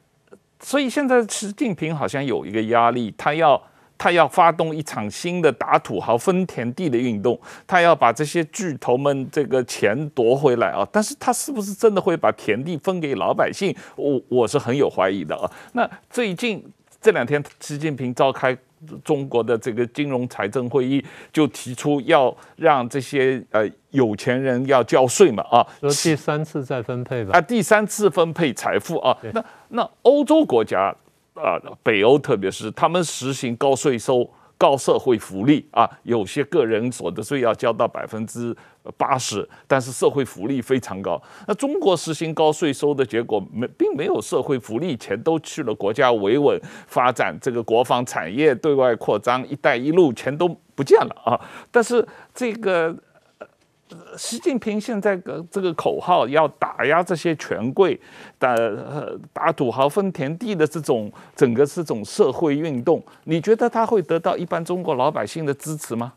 [0.59, 3.61] 所以现在习近平好像有一个压力，他要
[3.97, 10.87] 他要发动一场新的打土豪分田地的运动，他要把这些巨头们这个钱夺回来啊。
[10.91, 13.75] 但是他是不是真的会把田地分给老百姓？
[13.95, 15.51] 我我是很有怀疑的啊。
[15.73, 16.63] 那最近
[17.01, 18.57] 这两天，习近平召开。
[19.03, 30.95] 中国的这个金融财政会议就提出要让这些呃有钱人要交税嘛啊，说第三次再分配吧啊，第三次分配财富啊，那那欧洲国家
[31.33, 34.29] 啊，北欧特别是他们实行高税收。
[34.59, 38.53] 高社会福利啊，有些个人所得税要交到百分之
[38.97, 41.19] 八十，但是社会福利非常高。
[41.47, 51.39] 那中国实行高税收的结果，没并没有社会福利，钱都去了国家维稳发展这个国防产业、对外扩张、一带一路，钱都不见了啊。
[51.71, 52.93] 但是这个。
[54.17, 57.99] 习近平现在的这个口号要打压这些权贵，
[58.37, 58.55] 打
[59.33, 66.13] 打土豪分田地的这种整个这种社会运动，你觉得他会得到一般中国老百姓的支持吗？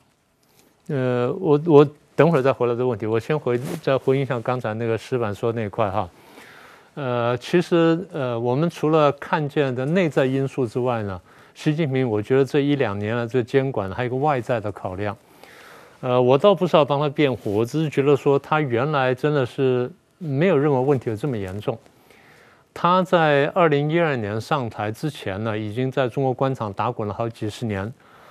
[0.88, 6.08] 呃，我我等会儿再回答这个问题，我先回再回应一下刚才那个石板说那块哈。
[6.94, 11.18] 呃，其实呃，我们除了看见的内在因素之外呢，
[11.54, 15.16] 习近平我觉得这一两年来这监管还有一个外在的考量。
[16.02, 19.88] 呃，我倒不是要帮他辩护，我只是觉得说他原来真的是
[20.18, 21.78] 没有任何问题有这么严重。
[22.74, 27.90] 他在二零一二年上台之前呢，已经在中国官场打滚了好几十年，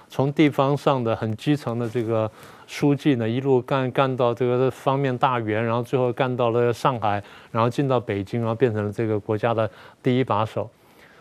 [0.09, 2.29] 从地方上的很基层的这个
[2.67, 9.71] 书记呢，一路干干到这个方面大员，然后最后干到了上海，然后进到北京，然后变成了这个国家的
[10.03, 10.69] 第一把手。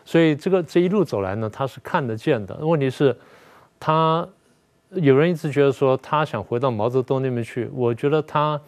[0.05, 2.57] 所以这个这一路走来呢，他是看得见的。
[2.57, 3.17] 问题是，
[3.79, 4.29] 他。
[4.95, 8.61] 有人一直觉得说他想回到毛泽东那边去，我觉得他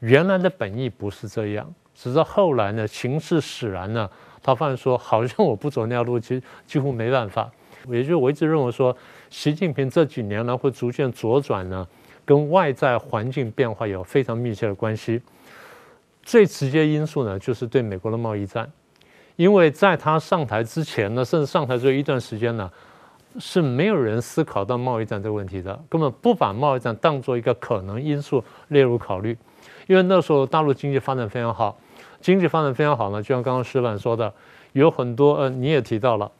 [0.00, 4.10] 原来的本意不是这样，只是后来呢，情势使然呢，
[4.42, 7.48] 他发现说好像我不走那条路，几几乎没办法。
[7.88, 8.96] 也就是我一直认为说，
[9.30, 11.86] 习近平这几年呢会逐渐左转呢，
[12.24, 15.20] 跟外在环境变化有非常密切的关系。
[16.22, 18.68] 最直接因素呢，就是对美国的贸易战，
[19.36, 22.68] 因为在他上台之前呢，甚至上台之后一段时间呢。
[23.38, 29.36] 是没有人思考到贸易战这个问题的，根本不把贸易战当做一个可能因素列入考虑。
[29.86, 31.76] 因为那时候大陆经济发展非常好，
[32.20, 34.32] 经济发展非常好呢，就像刚刚石板说的，
[34.72, 36.30] 有很多呃，你也提到了。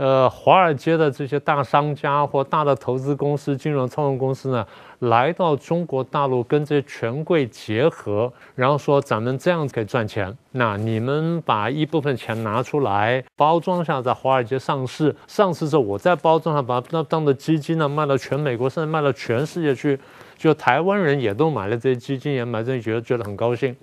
[0.00, 4.66] 呃，华尔街的这些大商家或大的投资公司、金融操纵公司呢，
[5.00, 10.34] 来到中国大陆跟这些权贵结合，然后说咱们这样子可以赚钱。
[10.52, 20.00] 那你们把一部分钱拿出来，包装下在华尔街上市，上市之后我再包装上，把它当做基金呢，卖到全美国，甚至卖到全世界去。
[20.38, 23.76] 就台湾人也都买了这些基金，也买这些，觉得觉得很高兴。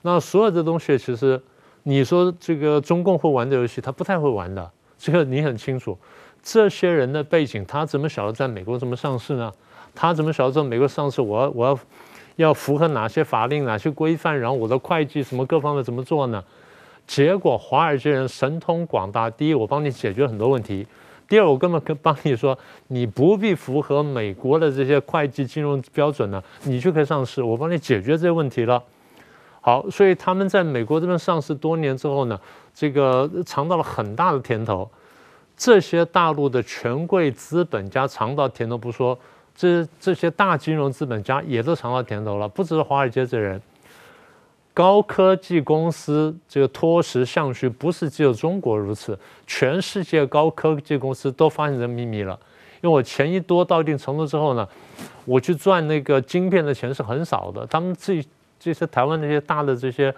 [0.00, 1.38] 那所有的东西，其实
[1.82, 4.70] 你说这个中共会玩的游戏，他不太会玩的。
[5.04, 5.98] 这个你很清楚，
[6.42, 9.52] 这些人的背景，他怎么晓得在美国怎么上市呢？
[9.94, 11.20] 他怎么晓得在美国上市？
[11.20, 11.78] 我要我要
[12.36, 14.40] 要符合哪些法令、哪些规范？
[14.40, 16.42] 然后我的会计什么各方面怎么做呢？
[17.06, 20.86] 结果华尔街人神通广大，第一，我帮你解决很多问题；
[21.28, 28.82] 第二，我根本跟帮你说，你不必符合美国的这些会计金融标准呢，你就可以上市，我帮你解决这些问题了。
[29.66, 32.38] 好，所以他们在美国这边上市多年之后呢，
[32.74, 34.86] 这个尝到了很大的甜头。
[35.56, 39.18] 这些大陆的权贵资本家尝到甜头不说，
[39.56, 42.46] 这这些大金融资本家也都尝到甜头了。
[42.46, 43.58] 不只是华尔街这人，
[44.74, 52.38] 高科技公司这个脱实向虚，不是只有中国如此，全世界高科技公司都发现这秘密了。
[52.82, 54.68] 因为我钱一多到一定程度之后呢，
[55.24, 58.28] 我去赚那个晶片的钱是很少的，他们自己。
[58.64, 60.14] 这些台湾那些大的这些，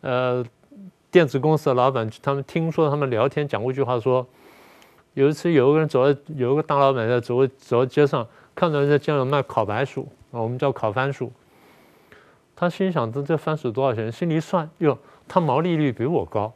[0.00, 0.44] 呃，
[1.12, 4.26] 电子公司的老板，他们听说他们聊天讲过一句话，说
[5.12, 11.30] 有一次有一个人走在，有一个大老板在走走在街上，看到人在街上卖烤白薯啊，我们叫烤番薯。
[12.56, 14.10] 他心想：这这番薯多少钱？
[14.10, 16.52] 心里一算，哟，他毛利率比我高，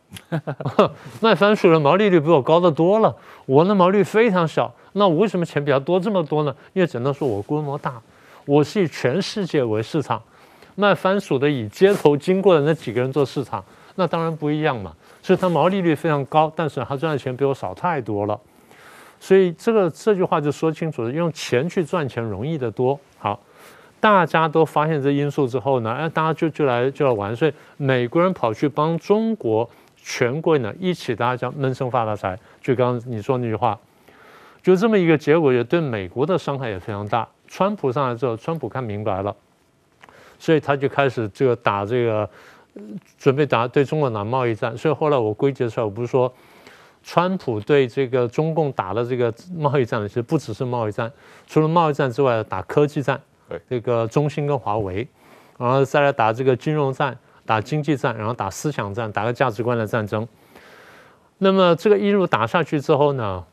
[1.22, 3.14] 卖番薯的毛利率比我高得多了，
[3.46, 4.74] 我的毛利非常小。
[4.94, 6.52] 那我为什么钱比他多这么多呢？
[6.72, 8.02] 因为只能说我规模大，
[8.44, 10.20] 我是以全世界为市场。
[10.80, 13.64] 卖番薯的以街头经过的那几个人做市场，
[13.96, 14.94] 那当然不一样嘛。
[15.20, 18.40] 所以他毛利率非常高，但是他赚的钱比我少太多了。
[19.18, 22.96] 所以这个这句话就说清楚了：用钱去赚钱容易得多。
[23.18, 23.40] 好，
[23.98, 27.34] 大家都发现这因素之后呢，哎，大家就就来就要玩。
[27.34, 32.38] 所以美国人跑去帮中国权贵呢一起，大家叫闷声发大财。
[32.62, 33.76] 就刚刚你说那句话，
[34.62, 37.26] 就这么一个结果，也对美国的伤害也非常大。
[37.48, 39.34] 川普上来之后，川普看明白了。
[40.38, 42.28] 所以他就开始这个打这个，
[43.18, 44.76] 准备打对中国打贸易战。
[44.76, 46.32] 所以后来我归结出来，我不是说，
[47.02, 51.10] 川普对这个中共打的这个贸易战，其实不只是贸易战，
[51.46, 53.20] 除了贸易战之外，打科技战，
[53.68, 55.06] 这个中兴跟华为，
[55.58, 60.26] 然后再来打这个金融战，打经济战，然后打思想战，打个价值观的战争。
[61.38, 63.44] 那么这个一路打下去之后呢，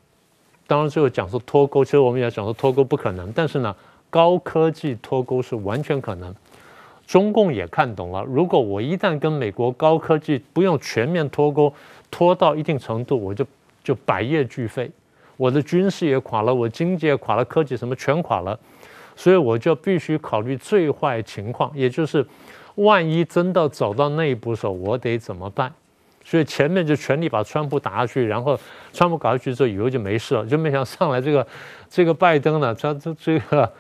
[0.68, 3.76] 当然最后讲说脱钩，其实我们也讲说脱钩不可能，但是呢，
[4.10, 6.36] 高科技脱钩是完全可能。
[7.08, 11.72] 中共也看懂了，如果我一旦跟美国高科技不用全面脱钩，
[12.10, 13.46] 脱到一定程度，我就
[13.84, 14.90] 就百业俱废，
[15.38, 18.60] 我的军事也垮了，我经济也垮了，科技什么全垮了，
[19.16, 22.26] 所以我就必须考虑最坏情况，也就是
[22.76, 25.72] 万一真的走到那一步的时候，我得怎么办？
[26.24, 28.60] 所以前面就全力把川普打下去，然后
[28.92, 31.46] 川普搞下去之后，以后就没事了，就没想上来这个
[31.88, 33.72] 这个拜登呢，他这这个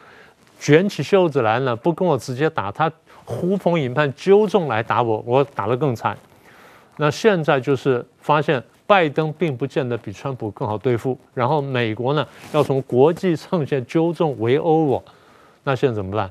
[0.59, 2.91] 卷起袖子来呢，不跟我直接打他。
[3.25, 6.15] 呼朋引伴纠众来打我，我打得更惨。
[6.97, 15.03] 那现在就是发现拜登并不见得比川普更好对付，然后美国呢要从国际上线纠众围殴我，
[15.63, 16.29] 那现在怎么办？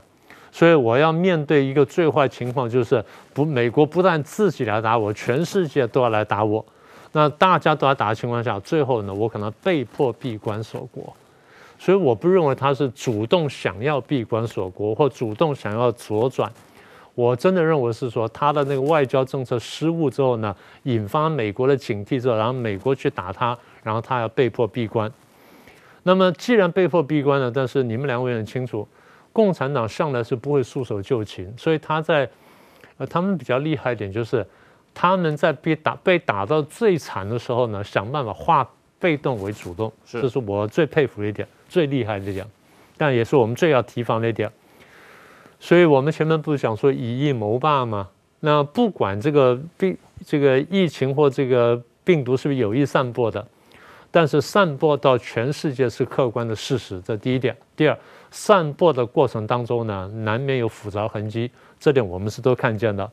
[0.53, 6.65] 所以我要面对一个最坏情况，就是不美国不但自己来打我，全世界都要来打我。
[7.11, 11.13] 那大家都要打的情况下，最后呢我可能被迫闭关锁国。
[11.77, 16.51] 所以我不认为他是主动想要闭关锁国或主动想要左转。
[17.15, 25.11] 我真的认为是说他的那个外交政策失误之后呢，引发美国的警惕之后，然后美国去打他，然后他要被迫闭关。
[26.03, 28.87] 那么既然被迫闭关了，但是你们两位很清楚，
[29.33, 32.29] 共产党向来是不会束手就擒，所以他在
[32.99, 34.45] 呃他们比较厉害一点，就是
[34.93, 42.45] 他们在被打被打到最惨的时候呢，想办法化被动为主动，这是我最佩服的一点，最厉害的一点，
[42.97, 44.51] 但也是我们最要提防的一点。
[45.59, 48.09] 所以我们前面不是讲说以疫谋霸吗？
[48.41, 49.97] 那不管这个病、
[50.27, 53.47] 这个疫情或这个病毒是不是有意散播的，
[54.11, 57.57] 但是散播到全世界是客观的事实，这第一点。
[57.75, 57.99] 第二，
[58.31, 61.51] 散播的过程当中呢，难免有复杂痕迹，
[61.81, 63.11] 这点我们是都看见的。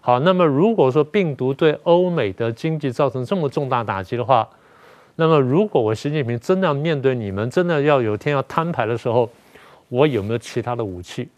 [0.00, 4.48] 好，那么如果说病毒对欧美的经济造成这么重大打击的话，
[5.16, 9.28] 那么，如果我习近平真的要面对你们，真的要有天要摊牌的时候，
[9.88, 11.28] 我有没有其他的武器？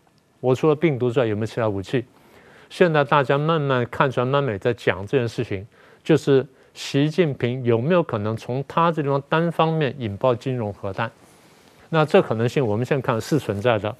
[0.43, 2.05] 我除了病毒之外，有没有其他武器？
[2.69, 5.65] 现在大家慢慢看出来，慢慢在讲这件事情，
[6.03, 11.09] 就是习近平有没有可能从他这地方单方面引爆金融核弹？
[11.91, 13.95] 那这可能性，我们现在看是存在的。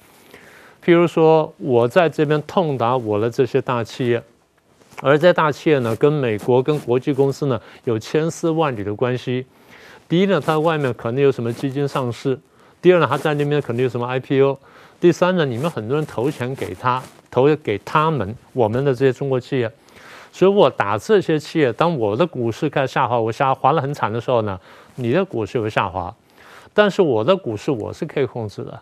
[0.83, 4.21] 譬如说，我在这边痛打我的这些大企业，
[5.01, 9.45] 而这大企业呢，跟美国、跟国际公司呢有千丝万缕的关系。
[10.09, 12.35] 第一呢，它外面可能有什么基金上市；
[12.81, 14.57] 第二呢，它在那边可能有什么 IPO；
[15.03, 19.69] 第三呢，你们很多人投钱给他，投给他们，我们的这些中国企业。
[20.31, 24.57] 所以我打这些企业，当我的股市开始下滑，我下滑得很惨的时候呢，
[24.95, 26.15] 你的股市会下滑。
[26.73, 28.81] 但是我的股市我是可以控制的，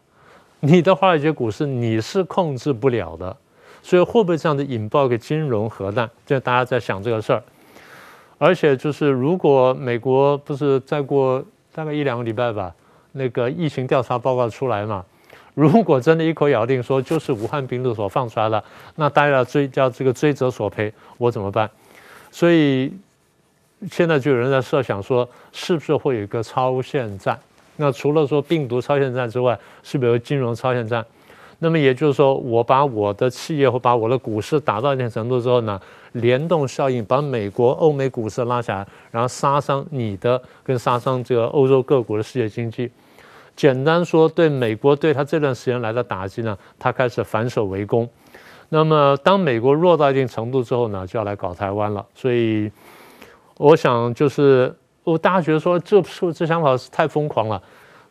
[0.60, 3.36] 你的华尔街股市你是控制不了的。
[3.82, 6.08] 所以会不会这样子引爆个金融核弹？
[6.28, 7.42] 就大家在想这个事儿。
[8.38, 11.44] 而且就是，如果美国不是再过
[11.74, 12.72] 大概一两个礼拜吧，
[13.14, 15.04] 那个疫情调查报告出来嘛，
[15.54, 18.64] 如果真的一口咬定说就是武汉病毒所放出来的，
[18.96, 21.70] 那大家要追叫这个追责索赔，我怎么办？
[22.32, 22.94] 所以
[23.92, 27.38] 现在就有人在设想说，是不是会有一个超限战？
[27.76, 31.06] 那除了说病毒超限战之外，是不是有金融超限战？
[31.60, 35.80] 那么也就是说，我把我的企业或把我的股市打到一定程度之后呢，
[36.14, 42.90] 联动效应把美国、欧美股市拉下来，然后杀伤你的，跟杀伤这个欧洲各国的世界经济。
[43.56, 48.10] 简单说，对美国对他这段时间来的打击呢，他开始反手为攻。
[48.70, 52.06] 那么当美国弱到一定程度之后呢，就要来搞台湾了。
[52.16, 52.72] 所以
[53.58, 54.74] 我想就是，
[55.04, 57.62] 我大家觉得说这这这想法是太疯狂了，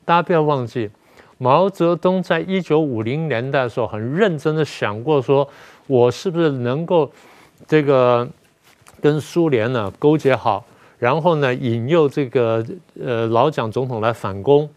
[0.05, 0.91] 大家不要忘记。
[1.39, 5.49] 毛泽东在一九五零年代的时候，很认真的想过，说
[5.87, 7.11] 我是不是能够
[7.67, 8.29] 这个
[9.01, 10.63] 跟苏联呢勾结好，
[10.99, 12.63] 然后呢引诱这个
[13.03, 14.69] 呃老蒋总统来反攻，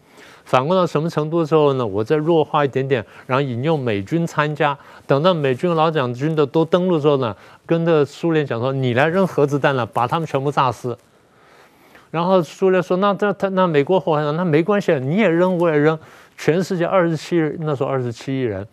[0.44, 4.76] 反攻到什么程度之后呢，我再弱化一点点，然后引诱美军参加，
[5.06, 7.34] 等到美军老蒋军的都登陆之后呢，
[7.64, 10.96] 跟着苏联讲说，你来扔核子弹了，把他们全部炸死。
[12.10, 15.98] 然后苏联说，那这他那美国后来，那没关系，你也扔我也扔。
[16.36, 18.66] 全世界二十七，那时候二十七亿人，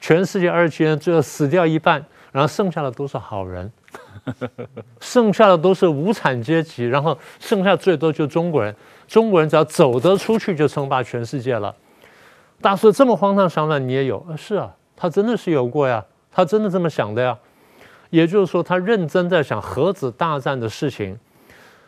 [0.00, 3.70] 全世界二十七亿人最后死掉一半，然后剩下的都是好人，
[4.98, 8.74] 剩下的都是无产阶级，然后剩下最多就中国人，
[9.12, 11.74] 中国人只要走得出去就称霸全世界了。
[12.62, 14.24] 大叔这么荒唐想法你也有？
[14.38, 17.38] 是啊，他真的是有过呀，他真的这么想的呀。
[18.08, 21.14] 也就是说，他认真在想核子大战的事情。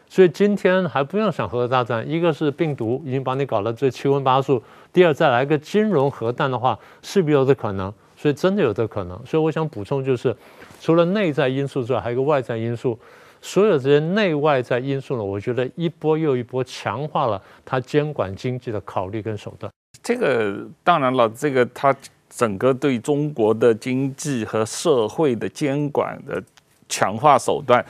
[0.06, 4.62] 所以今天还不用想核子大战，一个是病毒已经把你搞得这七荤八素，
[4.92, 7.90] 第二再来个金融核弹的话，是不是有这可能？
[8.18, 9.18] 所以真的有这可能。
[9.24, 10.36] 所以我想补充就是，
[10.78, 12.98] 除了内在因素之外，还有一个外在因素。
[13.44, 19.70] 所有这些内外在因素呢，我觉得一波又一波强化了他监管经济的考虑跟手段。
[20.02, 21.94] 这个当然了，这个他
[22.30, 26.42] 整个对中国的经济和社会的监管的。
[26.86, 27.84] 强化手段，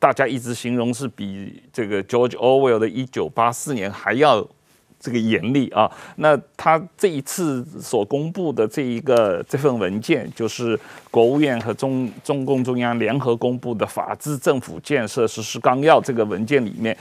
[0.00, 4.44] 大家一直形容是比这个 George Orwell 的《一九八四年》还要
[5.02, 5.90] 这个严厉啊。
[6.16, 10.78] 那他这一次所公布的这一个这份文件，就是
[11.10, 16.96] 国务院和中中共中央联合公布的《法治政府建设实施纲要》这个文件里面，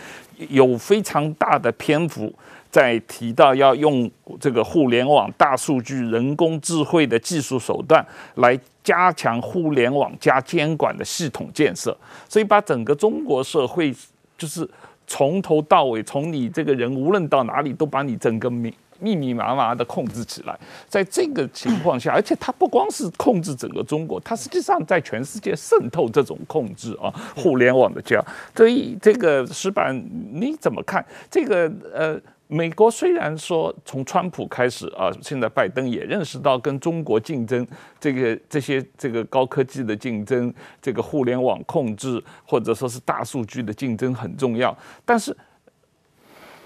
[0.49, 2.34] 有非常大的篇幅
[2.70, 8.60] 在提到要用这个互联网、大数据、人工智慧的技术手段来。
[8.84, 11.95] 加强互联网加监管的系统建设，
[12.28, 13.93] 所以把整个中国社会
[14.36, 14.68] 就是
[15.12, 20.57] 从头到尾，从你这个人无论到哪里，都把你整个密密密麻麻的控制起来。
[20.88, 28.26] 在这个情况下，而且它不光是控制整个中国，它实际上在全世界渗透这种控制啊， 互联网的这样。
[28.55, 29.93] 所以这个石板
[30.32, 32.18] 你怎么看这个呃？
[32.54, 37.66] 美国虽然说从川普开始啊，现在拜登也认识到跟中国竞争，
[37.97, 45.34] 这个这些这个高科技的竞争，这个互联网控制或者说是大数据的竞争很重要，但是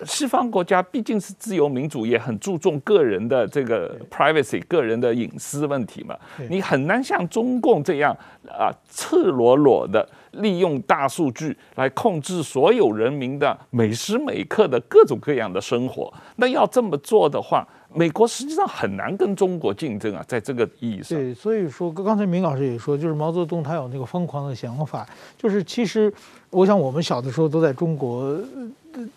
[0.04, 6.18] 西方国家毕竟是自由民主，也很注重个人的这个 privacy、个人的隐私问题嘛，
[6.50, 8.16] 你很难像中共这样
[8.48, 10.08] 啊赤裸裸的。
[10.36, 21.18] 利用大数据来控制所有人民的每时每刻的各种各样的生活，那要这么做的话，美国实际上很难跟中国竞争啊，在这个意义上。
[21.18, 26.14] 对，所以说刚才明老师也说，就是毛泽东他有那个疯狂的想法，就是其实
[26.56, 28.34] 我想我们小的时候都在中国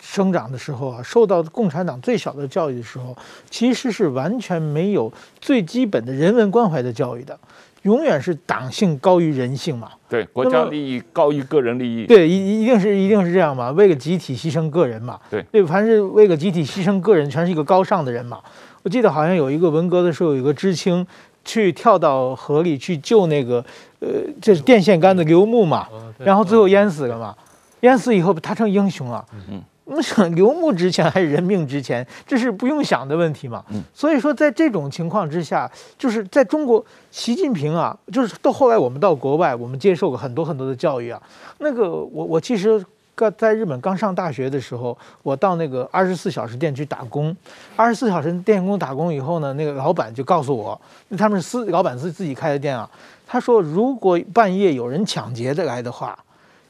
[0.01, 3.17] 生长的时候啊，受到共产党最小的教育的时候，
[3.49, 7.39] 其实是完全没有最基本的人文关怀的教育的。
[7.83, 9.93] 永远是党性高于人性嘛？
[10.09, 12.07] 对，国家利益高于个人利益。
[12.07, 13.71] 对，一一定是一定是这样嘛？
[13.71, 15.21] 为了集体牺牲个人嘛？
[15.31, 18.41] 对，对，凡是为了集体牺牲个人，全是一个高尚的人嘛？
[18.83, 21.07] 我记得好像有一个文革的时候，有一个知青
[21.45, 23.65] 去跳到河里去救那个
[24.01, 24.09] 呃，
[24.41, 25.89] 这是电线杆子刘牧嘛，
[26.19, 27.35] 然后最后淹死了嘛，
[27.81, 29.25] 淹死以后他成英雄了。
[29.51, 29.63] 嗯。
[29.91, 32.07] 那想刘牧值钱还是人命值钱？
[32.29, 33.65] 这是不用想的问题嘛。
[33.95, 41.19] 所以说，在这种情况之下，就是在中国，习近平啊，就是到后来我们到国外，我们接受过很多很多的教育啊。
[41.61, 42.85] 那个我我其实
[43.15, 47.35] 刚在日本刚上大学的时候，我到那个二十四小时店去打工。
[47.75, 50.79] 二十四小时电工打工以后呢，那个老板就告诉我，
[51.17, 52.87] 他们是私老板是自己开的店啊。
[53.29, 56.19] 他说，如果半夜有人抢劫的来的话。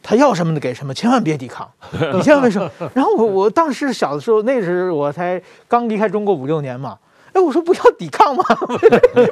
[0.00, 1.68] 他要什么的给什么，千万别抵抗，
[2.14, 2.70] 你千万别说。
[2.94, 6.96] 然后我我当时小的时候，那时候我才刚离开中国五六年嘛，
[7.34, 8.42] 哎，我说不要抵抗吗，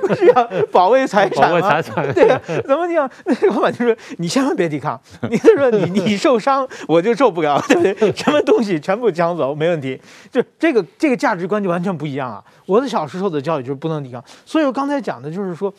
[0.03, 1.49] 不是要保卫财产吗？
[1.49, 3.09] 保卫财产，对呀，怎么讲？
[3.25, 5.01] 那个老板就说你千万别抵抗，
[5.31, 8.13] 你就说你你受伤我就受不了，对不对？
[8.13, 9.99] 什么东西全部抢走没问题，
[10.31, 12.43] 就这个这个价值观就完全不一样啊。
[12.67, 15.73] 我的小时候的教育就是不能抵抗，所以我刚才讲的就是说，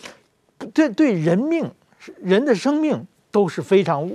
[0.74, 1.70] 对对人命
[2.22, 4.10] 人的生命都是非常。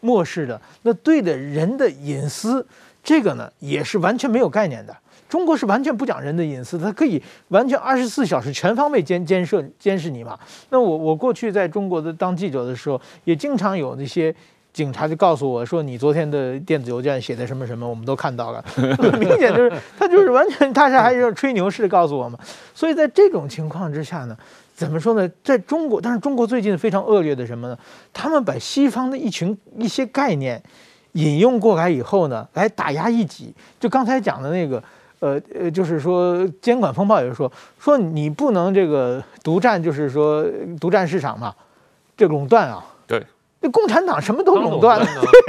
[0.00, 2.64] 漠视的那对的人的隐私，
[3.02, 4.94] 这个呢也是完全没有概念的。
[5.28, 10.38] 中国是完全不讲人的隐私，它可以完全二十四小时全方位监监视监视你嘛。
[10.70, 14.32] 那我我过去在中国的当记者的时候，也经常有那些
[14.72, 18.64] 警察就告诉我说，你昨天的电子邮件写的什么什么，我们都看到了，
[19.18, 22.38] 明显就是他就是完全他是还是吹牛式的告诉我们。
[22.74, 24.36] 所以在这种情况之下呢。
[24.76, 25.26] 怎么说呢？
[25.42, 27.78] 在中国，但是中国最近非常恶劣的什么呢？
[28.12, 30.62] 他们把西方的一群一些概念
[31.12, 33.54] 引用过来以后呢，来打压异己。
[33.80, 34.82] 就刚才讲的那个，
[35.20, 37.50] 呃呃，就是说监管风暴也是说，
[37.80, 40.44] 说你不能这个独占，就是说
[40.78, 41.54] 独占市场嘛，
[42.14, 42.84] 这垄断啊。
[43.06, 43.24] 对，
[43.60, 45.00] 那共产党什么都垄断，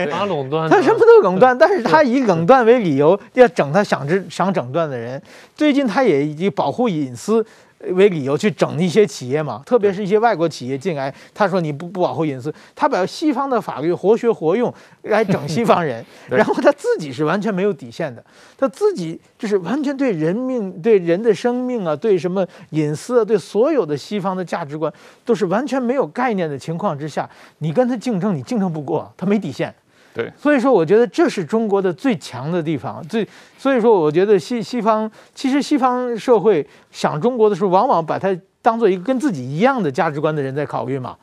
[0.10, 5.22] 他垄断，他什么都垄断，但是他以垄断为理由要整他想知想整断的人。
[5.54, 7.46] 最近他也以保护隐私。
[7.92, 14.74] 为理由去整一些企业嘛，特别是一些外国企业进来，他说你不不保护隐私，他把西方的法律活学活用
[15.04, 18.24] 来整西方人， 然后他自己是完全没有底线的，
[18.58, 24.92] 他自己就是完全对人命、对人的生命啊、对什么隐私啊、对所有的西方的价值观
[25.24, 29.74] 都是完全没有概念的情况之下，你跟他竞争，你竞争不过，他没底线。
[30.18, 33.08] 对，所以说我觉得这是中国的最强的地方。
[33.08, 41.16] 最所以说，我觉得西西方其实西方社会想中国的时候，往往把它当做一个跟自己一样的价值观的人在考虑嘛，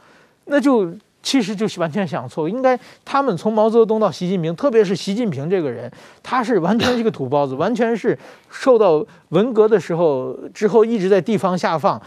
[0.45, 0.89] 那就
[1.25, 2.49] 其实就是完全想错。
[2.49, 5.91] 应该他们从毛泽东到习近平，特别是习近平这个人，
[6.23, 8.17] 他是完全是个土包子，完全是
[8.49, 12.01] 受到文革的时候之后一直在地方下放。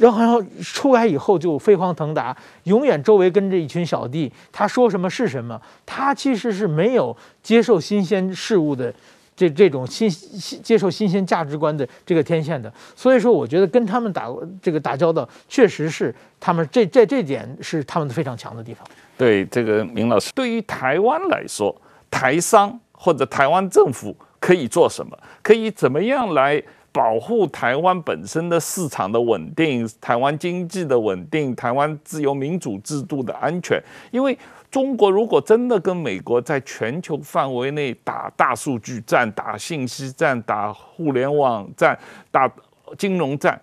[0.00, 2.34] 然后出来以后就飞黄腾达，
[2.64, 5.60] 永远周围跟着一群小弟，他说什么是什么。
[5.84, 8.92] 他其实是没有接受新鲜事物的
[9.36, 12.72] 这这种新新接受新鲜价值观的这个天线的。
[12.96, 14.26] 所以说，我觉得跟他们打
[14.62, 18.82] 这个打交道，确实是他们这这这点是他们非常强的地方。
[19.18, 21.78] 对这个明老师，对于台湾来说，
[22.10, 25.14] 台商或者台湾政府可以做什么？
[25.42, 26.62] 可以怎么样来？
[26.92, 33.80] 保护台湾本身的市场的稳定，台湾经济的稳定，台湾自由民主制度的安全。
[34.10, 34.36] 因为
[34.70, 41.98] 中国如果真的跟美国在全球范围内打大数据战、打信息战、打互联网战、
[42.30, 42.50] 打
[42.98, 43.60] 金融战，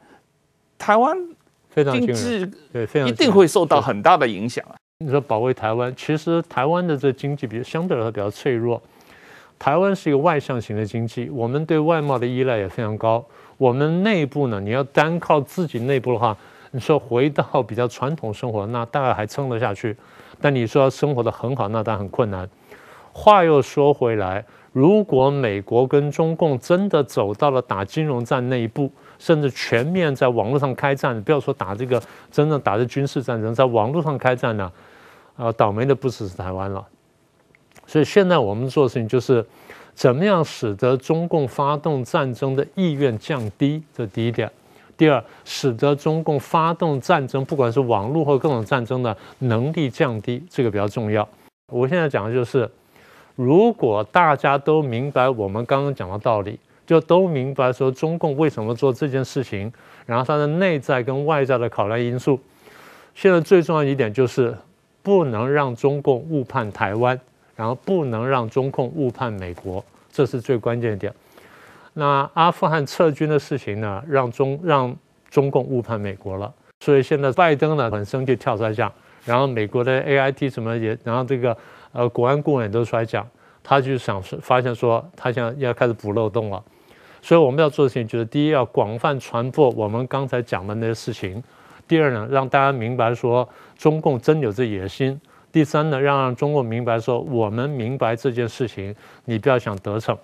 [0.78, 1.18] 台湾
[1.74, 4.76] 经济对非常一定会受到很大的影响啊。
[5.00, 8.82] 你说保卫台湾，其实台湾的这经济比相对来说比较脆弱。
[9.60, 13.26] 台湾是一个外向型的经济，我们对外贸的依赖也非常高。
[13.58, 16.38] 我们内部呢，你要单靠自己内部的话，
[16.72, 19.98] 你说回到比较传统生活，那大概还撑得下去。
[20.40, 22.48] 但你说要生活得很好，那当然很困难。
[23.12, 32.00] 话又说回来，如果美国跟中共真的走到了打金融战那一步，甚至全面在网络上开战，不要说打这个
[32.30, 34.72] 真正打的军事战争，在网络上开战呢，
[35.36, 36.86] 啊，倒霉的不只是台湾了。
[37.86, 39.46] 所以现在我们做的事情就是，
[39.94, 44.50] 怎么样使得中共发动战争的意愿降低，这第一点。
[44.98, 51.28] 第二，使得中共发动战争，不管是网络或各种战争的能力降低，这个比较重要。
[51.72, 52.68] 我现在讲的就是，
[53.36, 59.72] 如果大家都明白我们刚刚讲的道理，就都明白说中共为什么做这件事情，
[60.08, 62.40] 然后它的内在跟外在的考量因素。
[63.14, 64.58] 现在最重要一点就是，
[65.04, 67.20] 不能让中共误判台湾。
[67.58, 71.14] 然后不能让中共误判美国，这是最关键点。
[71.94, 74.96] 那阿富汗撤军的事情呢，让中让
[75.30, 78.90] 中共误判美国了，所以现在拜登呢很生气跳出来讲，
[79.26, 81.58] 然后美国的 AIT 什么也，然后这个
[81.92, 83.28] 呃国安顾问也都出来讲，
[83.64, 86.64] 他就想发现说他现在要开始补漏洞了，
[87.20, 91.44] 所以我们要做的事情就是第一要广泛传播我们刚才讲的那些事情，
[91.88, 95.20] 第二呢让大家明白说中共真有这野心，
[95.58, 98.96] 第三呢让中国明白说我们明白这件事情，
[99.26, 100.16] 你不要想得逞。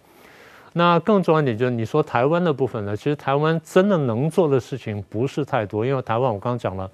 [0.73, 6.87] 那更重要一点就是，你说台湾的部分呢，其实台湾真的能做的事情不是太多，因为台湾我刚刚讲了，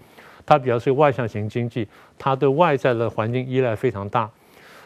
[0.45, 1.85] 它比较是外向型经济，
[2.17, 4.29] 它对外在的环境依赖非常大，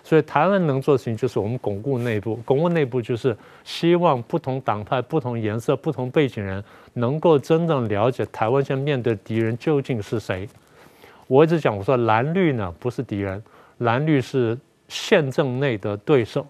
[0.04, 10.50] 所以台湾能做的事情就是我们巩固内部，巩固内部就是希望不同党派、不同颜色、不同背景人能够真正了解台湾现在面对的敌人究竟是谁。
[11.28, 13.42] 我一直讲，我说蓝绿呢不是敌人，
[13.80, 14.58] 蓝绿是
[14.88, 16.46] 宪政内的对手。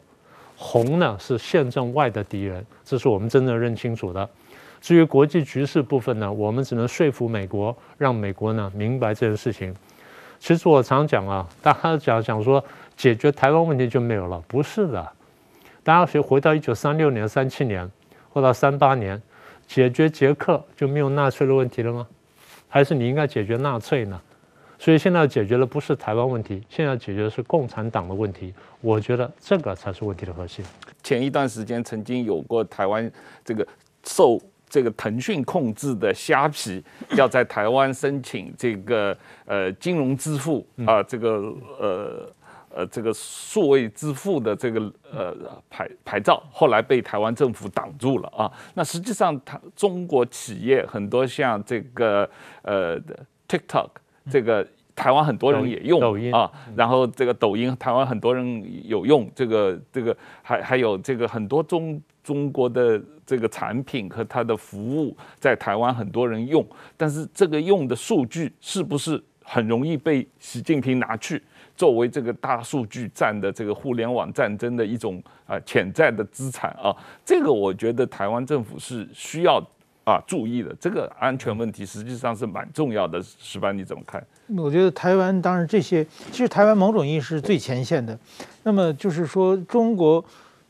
[0.56, 4.30] 红呢是宪政外的敌人，这是我们真正认清楚的。
[4.80, 9.74] 至于国际局势部分呢，我们只能说服美国，让美国呢明白这件事情。
[10.40, 12.64] 其实我常讲啊，大家讲讲说
[12.96, 15.12] 解决台湾问题就没有了，不是的。
[15.84, 17.90] 大家学回到一九三六年、三七年，
[18.30, 19.22] 或到三八年，
[19.68, 22.08] 解决捷克就没有纳粹的问题了吗？
[22.70, 24.22] 还是你应该解决纳粹呢？
[24.80, 28.54] 所以现在解决的不是台湾问题，现在解决的是共产党的问题。
[28.82, 30.66] 我觉得这个才是问题的核心。
[31.02, 33.10] 前一段时间曾经有过台湾
[33.46, 33.66] 这个
[34.04, 36.84] 受这个腾讯控制的虾皮，
[37.16, 42.34] 要在台湾申请这个呃金融支付啊，这个呃
[42.70, 45.34] 呃这个数位支付的这个呃
[45.70, 48.52] 牌牌照，后来被台湾政府挡住了啊。
[48.74, 52.30] 那实际上，它中国企业很多像这个
[52.64, 53.00] 呃
[53.48, 53.88] TikTok。
[54.30, 54.66] 这个
[54.96, 56.00] 台湾很多人也用
[56.32, 66.66] 啊，然后这个抖音台湾很多人有用，这个这个还还有这个很多中中国的这个产品和它的服务在台湾很多人用，
[66.96, 71.42] 但是这个用的数据是不是很容易被习近平拿去
[71.76, 76.96] 作为这个大数据战的这个互联网战争的一种啊潜在的资产啊？
[77.26, 79.62] 这个我觉得台湾政府是需要。
[80.06, 83.24] 啊，注意的这个安全问题实际上是蛮重要的。
[83.39, 84.22] 矢板你怎么看？
[84.58, 88.18] 我觉得台湾当然这些，其实台湾某种意义是最前线的。
[88.64, 90.24] 那么就是说，中国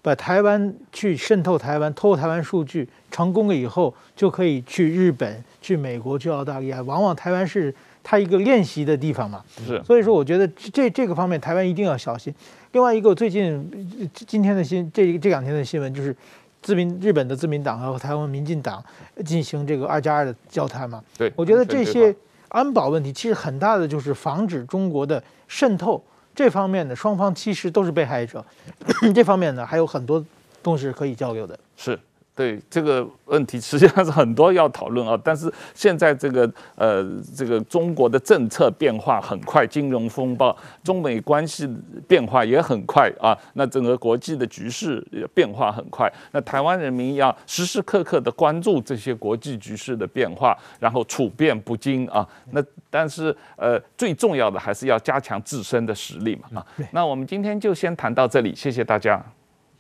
[0.03, 6.79] 把台湾去渗透台湾、偷台湾数据成功了以后，就可以去日本、去美国、去澳大利亚。
[6.84, 7.73] 往往台湾是
[8.03, 9.43] 他一个练习的地方嘛。
[9.65, 9.81] 是。
[9.84, 12.31] 所以说，我觉得这这个方面台湾一定要小心。
[12.73, 13.67] 另外一个，最近
[14.13, 16.15] 今天的新这这两天的新闻就是。
[16.64, 18.84] 自民日本的自民党和台湾民进党
[19.24, 21.03] 进行这个二加二的交谈嘛？
[21.16, 22.16] 对，我觉得这些
[22.47, 26.01] 安保问题其实很大的就是防止中国的渗透，
[26.34, 28.43] 这方面的双方其实都是被害者，
[29.14, 30.24] 这方面呢还有很多
[30.64, 31.59] 东西可以交流的。
[31.76, 31.99] 是。
[32.36, 35.19] 对这个问题，实际上是很多要讨论啊。
[35.23, 37.05] 但是现在这个呃，
[37.36, 41.69] 这个中国的政策变化很快，金融风暴，中美关系
[42.07, 43.38] 变化也很快啊。
[43.53, 46.11] 那整个国际的局势也变化很快。
[46.31, 52.27] 那台湾人民要时时刻刻的关注这些国际局势的变化，然后处变不惊啊。
[52.51, 56.65] 那但是呃，最重要的还是要加强自身的实力嘛啊。
[56.91, 59.23] 那我们今天就先谈到这里，谢谢大家。